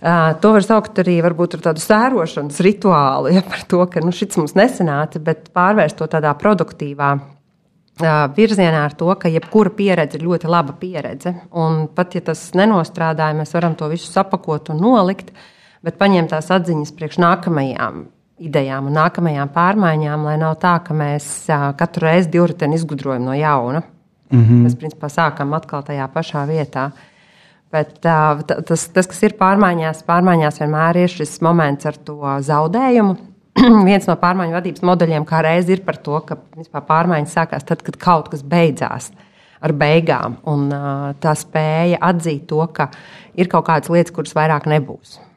[0.00, 4.40] To var saukt arī varbūt, ar tādu sērošanas rituālu, ja, par to, ka nu, šis
[4.40, 7.10] mums nesanāca, bet pārvērst to tādā produktīvā
[8.38, 11.34] virzienā ar to, ka jebkura pieredze ir ļoti laba pieredze.
[11.60, 15.34] Un pat ja tas nenostrādāja, mēs varam to visu sapakot un nolikt.
[15.84, 18.06] Bet paņemt tās atziņas priekš nākamajām
[18.38, 21.28] idejām un nākamajām pārmaiņām, lai nav tā, ka mēs
[21.78, 23.82] katru reizi divriteni izgudrojam no jauna.
[24.30, 24.64] Mm -hmm.
[24.64, 26.90] Mēs principā sākam atkal tajā pašā vietā.
[27.72, 33.16] Bet, tas, tas, kas ir pārmaiņās, pārmaiņās vienmēr ir šis moments ar to zaudējumu.
[33.88, 37.82] Viens no pārmaiņu vadības modeļiem kā reiz ir par to, ka vispār, pārmaiņas sākās tad,
[37.82, 39.10] kad kaut kas beidzās
[39.60, 40.36] ar beigām.
[40.46, 40.68] Un,
[41.20, 42.88] tā spēja atzīt to, ka
[43.34, 45.27] ir kaut kādas lietas, kuras vairs nebūs.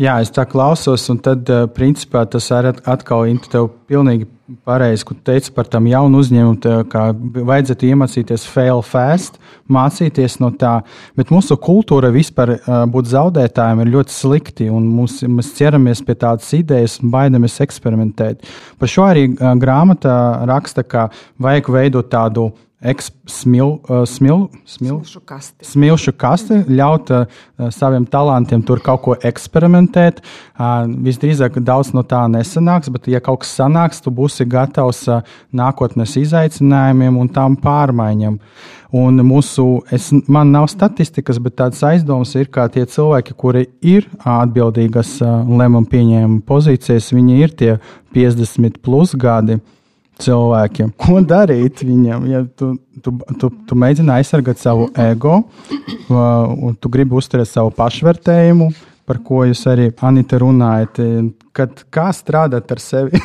[0.00, 4.26] Jā, es tā klausos, un tad, eh, principā, tas arī atkal ir tev pilnīgi
[4.64, 9.38] pareizi, ko teici par tam jaunu uzņēmumu, kā vajadzētu iemācīties fail fast,
[9.70, 10.82] mācīties no tā.
[11.16, 16.14] Bet mūsu kultūra vispār eh, būt zaudētājiem ir ļoti slikti, un mūs, mēs ķeramies pie
[16.14, 18.42] tādas idejas un baidamies eksperimentēt.
[18.78, 20.18] Par šo arī eh, grāmatā
[20.50, 22.50] raksta, ka vajag veidot tādu
[22.82, 23.76] smil,
[24.06, 25.64] smil, smil, kasti.
[25.64, 30.18] smilšu kasti, ļaut uh, saviem talantiem tur kaut ko eksperimentēt.
[30.58, 35.22] Uh, visdrīzāk daudz no tā nesanāks, bet, ja kaut kas sanāks, tu būsi gatavs uh,
[35.54, 38.40] nākotnes izaicinājumiem un tām pārmaiņām.
[38.98, 39.64] Un mūsu,
[39.94, 45.46] es, man nav statistikas, bet tāds aizdoms ir, ka tie cilvēki, kuri ir atbildīgas uh,
[45.46, 47.70] lēmumu pieņēmuma pozīcijas, viņi ir tie
[48.12, 49.60] 50 plus gadi.
[50.22, 50.92] Uh, cilvēkiem.
[51.00, 52.26] Ko darīt viņam?
[52.30, 55.42] Ja tu, tu, tu, tu mēģini aizsargāt savu ego,
[56.12, 58.70] un tu gribi uzturēt savu pašvērtējumu,
[59.08, 61.02] par ko jūs arī Anita runājat.
[61.56, 63.20] Kad, kā strādāt ar sevi?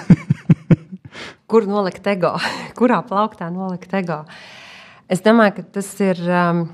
[1.50, 2.34] Kur nolikt ego?
[2.78, 4.24] Kurā plauktā nolikt ego?
[5.08, 6.66] Es domāju, ka tas ir um,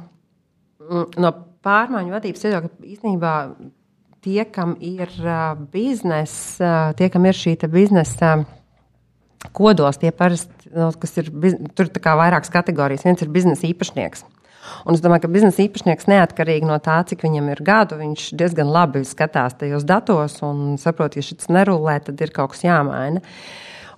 [1.22, 3.36] no pārmaiņu vadības viedokļa īstenībā
[4.24, 8.38] tie, kam ir uh, biznesa, uh, tie, kam ir šī biznesa.
[8.40, 8.60] Uh,
[9.52, 11.30] kodos tie parasti, nu, kas ir,
[11.76, 13.04] tur ir vairākas kategorijas.
[13.08, 14.26] Viens ir biznesa īpašnieks.
[14.88, 18.72] Un es domāju, ka biznesa īpašnieks neatkarīgi no tā, cik viņam ir gadu, viņš diezgan
[18.72, 23.24] labi skatās tajos datos un saprot, ja šis nerulē, tad ir kaut kas jāmaina.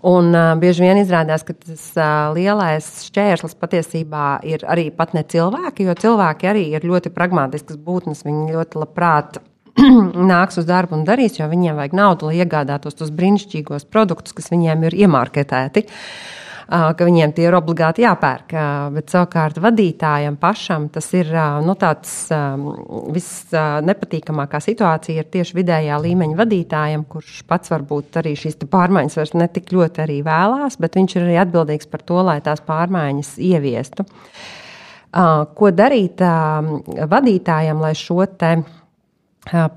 [0.05, 5.23] Un uh, bieži vien izrādās, ka tas uh, lielais šķērslis patiesībā ir arī pat ne
[5.25, 8.21] cilvēki, jo cilvēki arī ir ļoti pragmatiskas būtnes.
[8.27, 9.39] Viņi ļoti labprāt
[10.31, 14.51] nāks uz darbu un darīs, jo viņiem vajag naudu, lai iegādātos tos brīnišķīgos produktus, kas
[14.53, 15.85] viņiem ir iemārketēti.
[16.65, 18.53] ka viņiem tie ir obligāti jāpērk.
[18.95, 21.29] Bet savukārt vadītājam pašam tas ir
[21.61, 22.13] nu, tāds
[23.13, 29.69] visnepatīkamākā situācija ir tieši vidējā līmeņa vadītājam, kurš pats varbūt arī šīs pārmaiņas vairs netik
[29.75, 34.07] ļoti arī vēlās, bet viņš ir arī atbildīgs par to, lai tās pārmaiņas ieviestu.
[35.55, 36.19] Ko darīt
[37.13, 38.55] vadītājam, lai šo te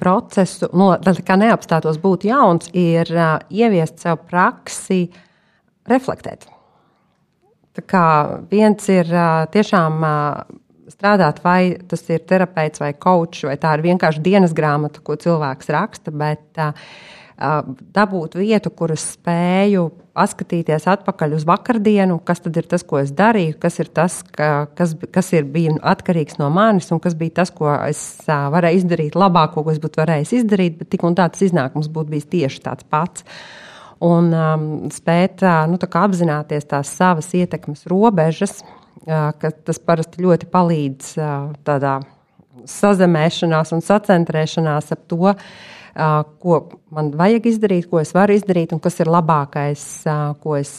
[0.01, 3.11] procesu, no, kā neapstātos būt jauns, ir
[3.51, 5.07] ieviest sev praksi,
[5.89, 6.49] reflektēt.
[7.79, 8.05] Tā kā
[8.51, 9.11] viens ir
[9.55, 10.01] tiešām
[10.89, 15.71] strādāt, vai tas ir terapeits vai kočs, vai tā ir vienkārši dienas grāmata, ko cilvēks
[15.75, 16.59] raksta, bet
[17.39, 23.13] dabūt vietu, kur es spēju paskatīties atpakaļ uz vakardienu, kas tad ir tas, ko es
[23.15, 27.37] darīju, kas ir tas, ka, kas, kas ir bija atkarīgs no manis, un kas bija
[27.41, 31.29] tas, ko es varēju izdarīt labāko, ko es būtu varējis izdarīt, bet tik un tā
[31.31, 33.27] tas iznākums būtu bijis tieši tāds pats.
[34.03, 38.61] Un um, spēt nu, apzināties tās savas ietekmes robežas,
[39.07, 41.99] uh, tas parasti ļoti palīdz uh, tādā
[42.69, 45.35] sazemēšanās un sacentrēšanās ap to,
[45.99, 46.59] ko
[46.95, 49.83] man vajag izdarīt, ko es varu izdarīt, un kas ir labākais,
[50.43, 50.71] ko es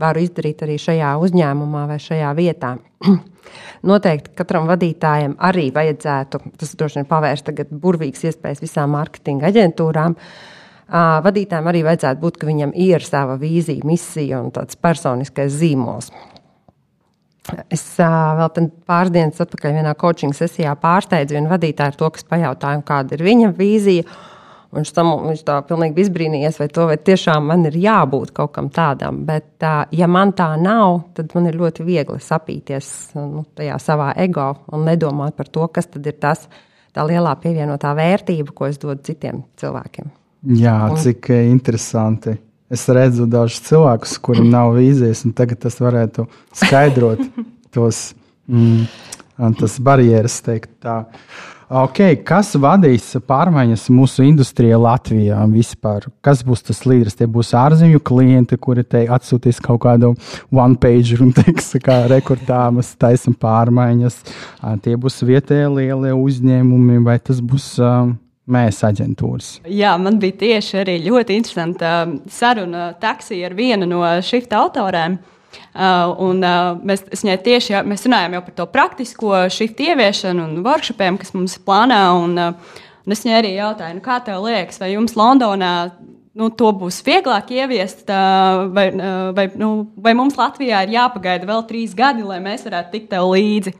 [0.00, 2.74] varu izdarīt arī šajā uzņēmumā vai šajā vietā.
[3.90, 10.16] Noteikti katram vadītājam arī vajadzētu, tas droši vien pavērst tagad burvīgas iespējas visām mārketinga aģentūrām.
[11.24, 16.12] Vadītājiem arī vajadzētu būt, ka viņam ir sava vīzija, misija un tāds personiskais zīmols.
[17.68, 22.80] Es vēl pāris dienas atpakaļ vienā coaching sesijā pārsteidzu vienu vadītāju ar to, kas pajautāja,
[22.88, 24.06] kāda ir viņa vīzija.
[24.74, 28.70] Viņš tam viņš tā pilnīgi izbrīnījies, vai to vai tiešām man ir jābūt kaut kam
[28.74, 29.22] tādam.
[29.28, 29.62] Bet,
[29.94, 34.86] ja man tā nav, tad man ir ļoti viegli sapīties nu, tajā savā ego un
[34.88, 36.48] nedomāt par to, kas tad ir tas,
[36.94, 40.10] tā lielā pievienotā vērtība, ko es dodu citiem cilvēkiem.
[40.58, 42.36] Jā, un, cik interesanti.
[42.74, 46.26] Es redzu dažus cilvēkus, kuriem nav vīzijas, un tagad tas varētu
[46.58, 47.22] skaidrot
[47.74, 48.06] tos
[48.50, 48.86] mm,
[49.84, 51.04] barjeras, teikt tā.
[51.72, 56.04] Okay, kas vadīs pārmaiņas mūsu industrijā Latvijā vispār?
[56.24, 57.16] Kas būs tas līderis?
[57.16, 60.12] Tie būs ārzemju klienti, kuri te atsūtīs kaut kādu
[60.52, 64.20] one page un teiks, kā rekordā mēs taisam pārmaiņas.
[64.84, 67.72] Tie būs vietējie lielie uzņēmumi vai tas būs.
[67.80, 68.12] Uh,
[68.44, 69.46] Mēs aģentūras.
[69.72, 71.92] Jā, man bija tieši arī ļoti interesanta
[72.28, 75.14] saruna taksija ar vienu no šifta autoriem.
[75.16, 75.43] Uh,
[75.74, 81.34] un, uh, mēs, viņai tieši mēs runājām par to praktisko šiftu ieviešanu un workshopiem, kas
[81.36, 82.00] mums ir plānā.
[82.22, 85.74] Un, uh, un es viņai arī jautāju, nu, kā tev liekas, vai jums Londonā
[86.34, 88.06] nu, to būs vieglāk ieviest,
[88.74, 92.94] vai, uh, vai, nu, vai mums Latvijā ir jāpagaida vēl trīs gadi, lai mēs varētu
[92.94, 93.74] tikt tev līdzi.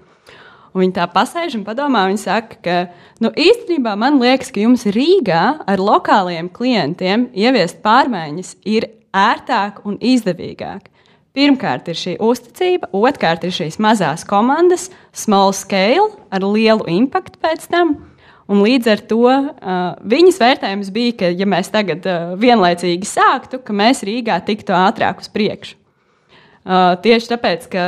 [0.75, 2.79] Un viņa tā pasēž un padomā, viņa saka, ka
[3.23, 10.01] nu, īstenībā man liekas, ka jums Rīgā ar lokāliem klientiem ieviest pārmaiņas ir ērtāk un
[10.03, 10.91] izdevīgāk.
[11.35, 17.67] Pirmkārt, ir šī uzticība, otrkārt, ir šīs mazās komandas, small scale, ar lielu impaktu pēc
[17.73, 17.97] tam.
[18.47, 19.49] Un līdz ar to uh,
[20.05, 25.25] viņas vērtējums bija, ka, ja mēs tagad uh, vienlaicīgi sāktu, ka mēs Rīgā tiktu ātrāk
[25.25, 25.75] uz priekšu.
[26.65, 27.85] Uh, tieši tāpēc, ka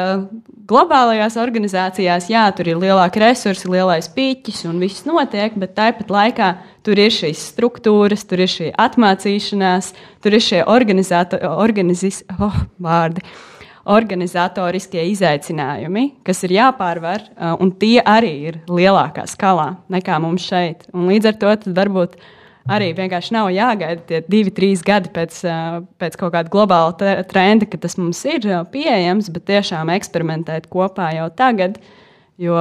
[0.67, 6.53] globālajās organizācijās, jā, tur ir lielāki resursi, lielais pīķis un viss notiek, bet tāpat laikā
[6.87, 9.93] tur ir šīs struktūras, tur ir šī atmācīšanās,
[10.25, 13.23] tur ir šie organizis, oh, vārdi,
[13.87, 20.89] organizatoriskie izaicinājumi, kas ir jāpārvar, uh, un tie arī ir lielākā skalā nekā mums šeit.
[20.95, 22.19] Un līdz ar to varbūt
[22.71, 25.39] arī vienkārši nav jāgaida tie divi, trīs gadi pēc,
[26.01, 31.29] pēc kaut kāda globāla trenda, ka tas mums ir pieejams, bet tiešām eksperimentēt kopā jau
[31.37, 31.81] tagad.
[32.41, 32.57] Jo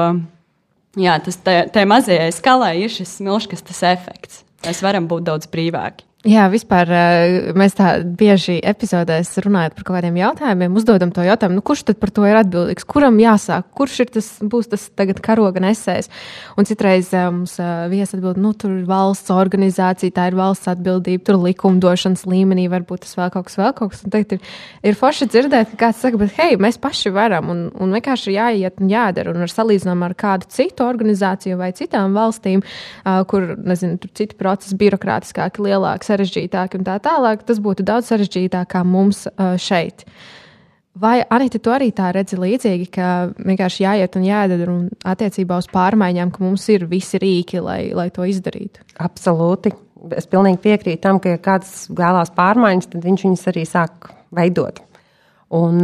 [0.99, 4.43] jā, tas tajā mazajai skalai ir šis smilškas efekts.
[4.65, 6.07] Mēs varam būt daudz brīvāki.
[6.25, 11.59] Jā, vispār eh, mēs tā bieži epizodēs runājot par kaut kādiem jautājumiem, uzdodam to jautājumu,
[11.59, 15.19] nu, kurš tad par to ir atbildīgs, kuram jāsāk, kurš ir tas, būs tas tagad
[15.21, 16.09] karoga nesējs.
[16.57, 20.71] Un citreiz eh, mums eh, viesi atbild, nu, tur ir valsts organizācija, tā ir valsts
[20.71, 24.01] atbildība, tur likumdošanas līmenī varbūt tas vēl kaut kas, vēl kaut kas.
[24.09, 24.49] Un tagad ir,
[24.81, 28.81] ir forši dzirdēt, ka kāds saka, bet hei, mēs paši varam un, un vienkārši jāiet
[28.81, 29.35] un jādara.
[29.37, 32.65] Un ar salīdzinājumu ar kādu citu organizāciju vai citām valstīm,
[33.29, 38.71] kur, nezinu, tur citi procesi birokrātiskāki, lielāks sarežģītāki un tā tālāk, tas būtu daudz sarežģītāk
[38.71, 40.07] kā mums uh, šeit.
[40.95, 45.67] Vai Anita, tu arī tā redzi līdzīgi, ka vienkārši jāiet un jādara un attiecībā uz
[45.73, 48.85] pārmaiņām, ka mums ir visi rīki, lai, lai to izdarītu?
[49.03, 49.73] Absolūti.
[50.15, 54.84] Es pilnīgi piekrītu tam, ka, ja kāds vēlās pārmaiņas, tad viņš viņas arī sāk veidot.
[55.55, 55.79] Un,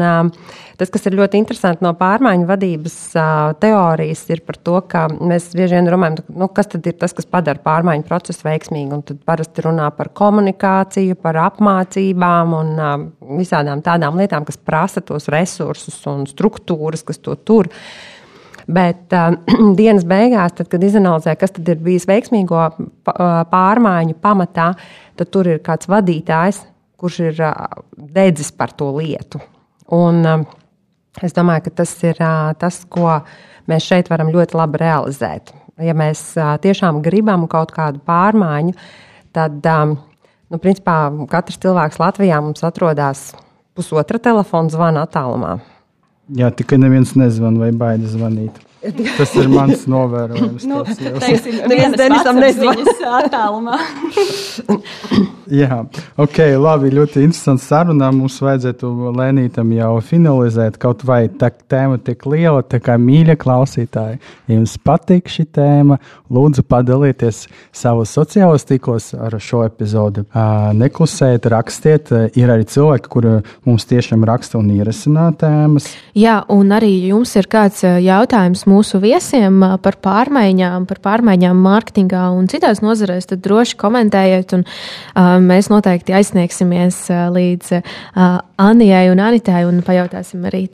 [0.79, 2.95] tas, kas ir ļoti interesanti no pārmaiņu vadības
[3.61, 7.29] teorijas, ir par to, ka mēs bieži vien domājam, nu, kas tad ir tas, kas
[7.29, 9.01] padara pārmaiņu procesu veiksmīgu.
[9.07, 12.73] Tad parasti runā par komunikāciju, par apmācībām un
[13.39, 17.71] visādām tādām lietām, kas prasa tos resursus un struktūras, kas to tur.
[18.71, 19.37] Bet uh,
[19.79, 22.65] dienas beigās, tad, kad izanalizē, kas ir bijis veiksmīgo
[23.05, 24.71] pārmaiņu pamatā,
[25.19, 26.61] tad tur ir kāds vadītājs,
[27.01, 27.41] kurš ir
[27.97, 29.41] dedzis par to lietu.
[29.91, 30.45] Un,
[31.21, 32.19] es domāju, ka tas ir
[32.61, 33.19] tas, ko
[33.69, 35.51] mēs šeit varam ļoti labi realizēt.
[35.81, 36.33] Ja mēs
[36.63, 38.75] tiešām gribam kaut kādu pārmaiņu,
[39.35, 43.31] tad nu, principā, katrs cilvēks Latvijā mums atrodas
[43.75, 45.57] pusotra telefona zvana attālumā.
[46.37, 48.59] Jā, tikai neviens nezvan vai baidās zvanīt.
[49.17, 50.63] Tas ir mans novērojums.
[50.69, 50.79] nu,
[51.21, 53.77] teiksim, viens Denisam nezvanīs attālumā.
[55.51, 55.81] Jā,
[56.15, 58.07] ok, labi, ļoti interesants saruna.
[58.15, 58.87] Mums vajadzētu
[59.17, 64.21] lēnītam jau finalizēt, kaut vai tā tēma tik liela, tā kā mīļa klausītāji.
[64.47, 65.97] Ja jums patīk šī tēma,
[66.31, 67.41] lūdzu padalieties
[67.75, 70.23] savos sociālos tīklos ar šo epizodi.
[70.79, 72.13] Neklusējiet, rakstiet.
[72.39, 73.35] Ir arī cilvēki, kuri
[73.67, 75.89] mums tiešām raksta un ierasina tēmas.
[76.15, 82.47] Jā, un arī jums ir kāds jautājums mūsu viesiem par pārmaiņām, par pārmaiņām mārketingā un
[82.51, 84.55] citās nozarēs, tad droši komentējiet.
[84.55, 87.03] Un, uh, mēs noteikti aizsniegsimies
[87.35, 87.81] līdz
[88.61, 90.65] Anijai un Anitai un pajautāsim arī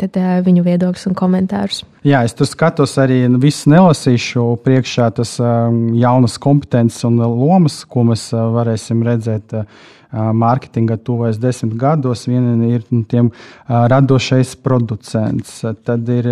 [0.45, 1.83] viņu viedokļus un komentārus.
[2.07, 7.81] Jā, es tur skatos arī nu, visu nelasīšu priekšā tas um, jaunas kompetences un lomas,
[7.89, 9.55] ko mēs uh, varēsim redzēt.
[9.57, 12.27] Uh, mārketinga tuvojas desmit gados.
[12.27, 13.31] Viena ir nu, tiem
[13.67, 16.29] radošais producents, tad ir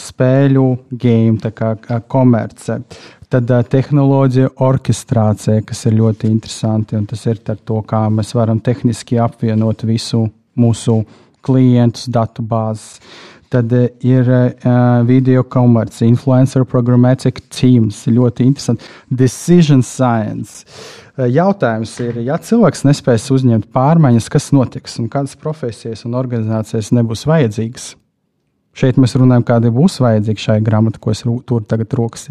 [0.00, 2.80] spēļu game, kā komerce.
[3.32, 8.30] Tad uh, tehnoloģija orķestrācija, kas ir ļoti interesanti, un tas ir ar to, kā mēs
[8.38, 11.00] varam tehniski apvienot visu mūsu
[11.46, 13.00] klientus, datu bāzes.
[13.50, 18.86] Tad uh, ir uh, video komercija, influencer programmatic teams, ļoti interesanti.
[19.10, 20.62] Decision science.
[21.16, 26.94] Uh, Jautājums ir, ja cilvēks nespēs uzņemt pārmaiņas, kas notiks un kādas profesijas un organizācijas
[26.94, 27.96] nebūs vajadzīgas?
[28.76, 32.28] Šeit mēs runājam, kāda būs vajadzīga šai grāmatai, ko es tur tagad rokas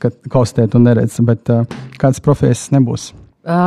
[0.00, 1.50] klausīties un neredzu, bet
[2.00, 3.10] kādas profesijas nebūs.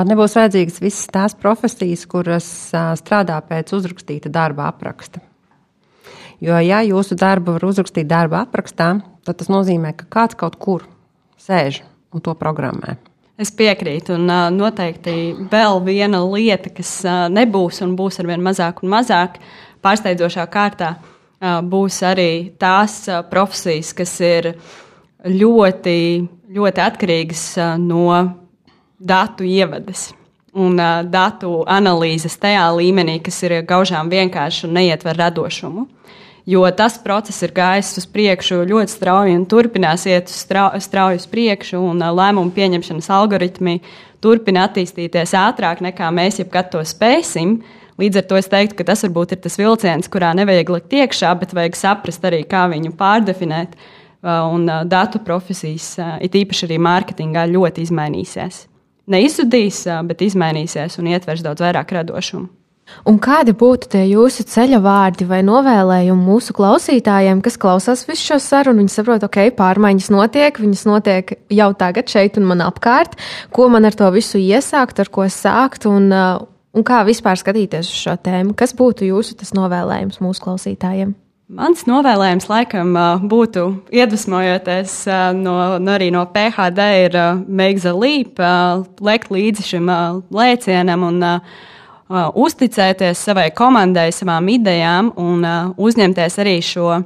[0.10, 2.50] Nebūs vajadzīgas visas tās profesijas, kuras
[2.98, 5.22] strādā pēc uzrakstīta darba apraksta.
[6.42, 8.90] Jo, ja jūsu darbu var uzrakstīt darba aprakstā,
[9.28, 10.90] tad tas nozīmē, ka kāds kaut kur
[11.38, 11.84] sēž
[12.16, 12.98] un to programmē.
[13.38, 18.96] Es piekrītu, un noteikti vēl viena lieta, kas nebūs un būs ar vien mazāk un
[18.96, 19.38] mazāk,
[19.86, 21.12] pārsteidzošā kārtā, uh,
[21.66, 22.30] būs arī
[22.60, 24.52] tās uh, profesijas, kas ir
[25.26, 25.98] ļoti,
[26.56, 28.08] ļoti atkarīgas uh, no
[29.00, 30.10] datu ievades
[30.56, 35.88] un uh, datu analīzes tajā līmenī, kas ir gaužām vienkārši un neietver radošumu
[36.46, 41.80] jo tas process ir gājis uz priekšu ļoti strauji un turpinās iet strauji uz priekšu,
[41.82, 43.80] un lēmumu pieņemšanas algoritmi
[44.24, 47.60] turpina attīstīties ātrāk nekā mēs jebkad to spēsim.
[48.02, 51.32] Līdz ar to es teiktu, ka tas varbūt ir tas vilciens, kurā nevajag likt iekšā,
[51.40, 53.78] bet vajag saprast arī, kā viņu pārdefinēt.
[54.26, 55.94] Un datu profesijas,
[56.24, 58.66] it īpaši arī mārketingā, ļoti izmainīsies.
[59.14, 62.50] Neizsudīs, bet izmainīsies un ietvers daudz vairāk radošumu.
[63.10, 68.38] Un kādi būtu tie jūsu ceļa vārdi vai novēlējumi mūsu klausītājiem, kas klausās visu šo
[68.42, 68.84] sarunu?
[68.84, 73.18] Viņi saprot, ok, pārmaiņas notiek, viņas notiek jau tagad, šeit un man apkārt.
[73.54, 76.12] Ko man ar to visu iesākt, ar ko sākt un,
[76.76, 78.56] un kā vispār skatīties uz šo tēmu?
[78.58, 81.16] Kas būtu jūsu novēlējums mūsu klausītājiem?
[81.56, 87.94] Mans novēlējums laikam uh, būtu iedvesmojoties uh, no, no arī no PHD, ir Make the
[87.94, 88.42] Leap,
[89.00, 89.92] lekt līdzi šim
[90.34, 91.56] lēcienam un uh,
[92.10, 97.06] uh, uzticēties savai komandai, savām idejām un uh, uzņemties arī šo uh,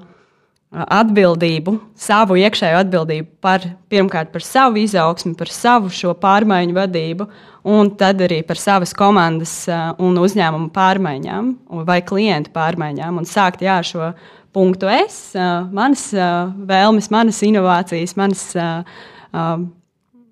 [0.71, 7.29] atbildību, savu iekšējo atbildību par pirmkārt par savu izaugsmu, par savu šo pārmaiņu vadību,
[7.69, 11.51] un tad arī par savas komandas uh, un uzņēmumu pārmaiņām
[11.87, 13.21] vai klientu pārmaiņām.
[13.21, 14.11] Un sākt jā, šo
[14.55, 18.47] punktu es, uh, manas uh, vēlmes, manas inovācijas, manas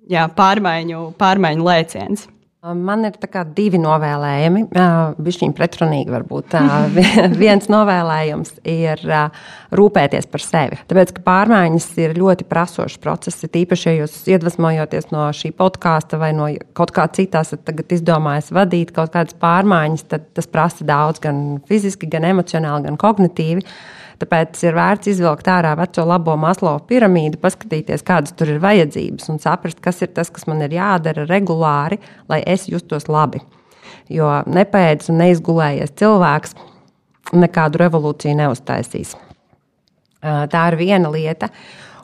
[0.08, 2.28] jā, pārmaiņu, pārmaiņu lēciens.
[2.66, 3.14] Man ir
[3.54, 4.64] divi novēlējumi,
[5.22, 6.56] bišķiņi pretrunīgi varbūt.
[7.44, 9.04] Viens novēlējums ir
[9.78, 10.80] rūpēties par sevi.
[10.90, 16.32] Tāpēc, ka pārmaiņas ir ļoti prasošs process, tīpaši, ja jūs iedvesmojoties no šī podkāsta vai
[16.34, 21.62] no kaut kā citās, tagad izdomājat vadīt kaut kādas pārmaiņas, tad tas prasa daudz gan
[21.70, 23.68] fiziski, gan emocionāli, gan kognitīvi.
[24.18, 29.42] Tāpēc ir vērts izvilkt ārā veco labo maslovu piramīdu, paskatīties, kādas tur ir vajadzības un
[29.44, 32.00] saprast, kas ir tas, kas man ir jādara regulāri,
[32.30, 33.44] lai es justos labi.
[34.10, 36.56] Jo nepēdis un neizgulējies cilvēks
[37.38, 39.14] nekādu revolūciju neuztaisīs.
[40.24, 41.52] Tā ir viena lieta.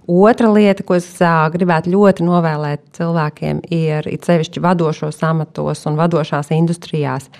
[0.03, 1.07] Otra lieta, ko es
[1.55, 7.31] gribētu ļoti novēlēt cilvēkiem, ir it sevišķi vadošos amatos un vadošās industrijās,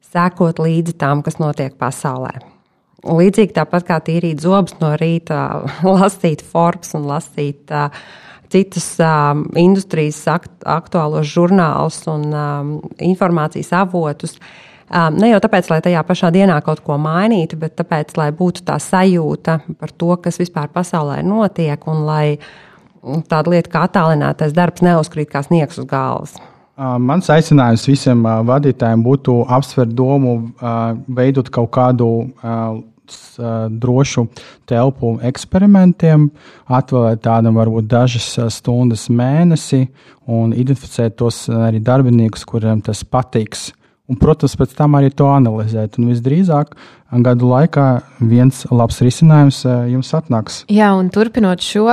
[0.00, 2.55] sekot līdzi tam, kas notiek pasaulē.
[3.06, 7.90] Līdzīgi tāpat kā tīrīt zobus no rīta, lasīt Forbes un lasīt uh,
[8.52, 14.36] citus um, industrijas akt, aktuālos žurnālus un um, informācijas avotus.
[14.86, 18.62] Um, ne jau tāpēc, lai tajā pašā dienā kaut ko mainītu, bet tāpēc, lai būtu
[18.68, 22.26] tā sajūta par to, kas vispār pasaulē notiek, un lai
[23.30, 26.36] tāda lieta kā attālinātais darbs neuzkrīt kā sniegs uz galvas.
[26.76, 30.34] Mans aicinājums visiem vadītājiem būtu apsvērt domu,
[31.08, 32.08] veidot kaut kādu
[33.70, 34.26] drošu
[34.68, 36.28] telpu eksperimentiem,
[36.66, 39.84] atvēlēt tādam varbūt dažas stundas mēnesi
[40.26, 43.70] un identificēt tos arī darbiniekus, kuriem tas patiks.
[44.06, 45.96] Un, protams, pēc tam arī to analizēt.
[45.98, 46.76] Un visdrīzāk
[47.26, 47.84] gadu laikā
[48.26, 50.58] viens labs risinājums eh, jums atnāks.
[50.70, 51.88] Jā, un turpinot šo,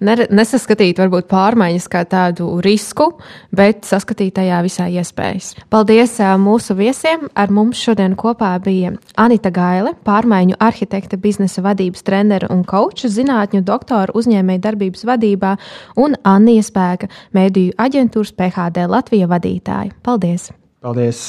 [0.00, 3.10] nesaskatīt varbūt pārmaiņas kā tādu risku,
[3.52, 5.54] bet saskatīt tajā visā iespējas.
[5.72, 7.26] Paldies eh, mūsu viesiem!
[7.38, 13.60] Ar mums šodien kopā bija Anita Gaile, pārmaiņu arhitekta, biznesa vadības trenere un koča, zinātņu
[13.66, 15.56] doktora uzņēmēja darbības vadībā
[16.00, 19.92] un Annija Spēka, mēdīju aģentūras PHD Latvija vadītāja.
[20.04, 20.48] Paldies!
[20.84, 21.28] Paldies!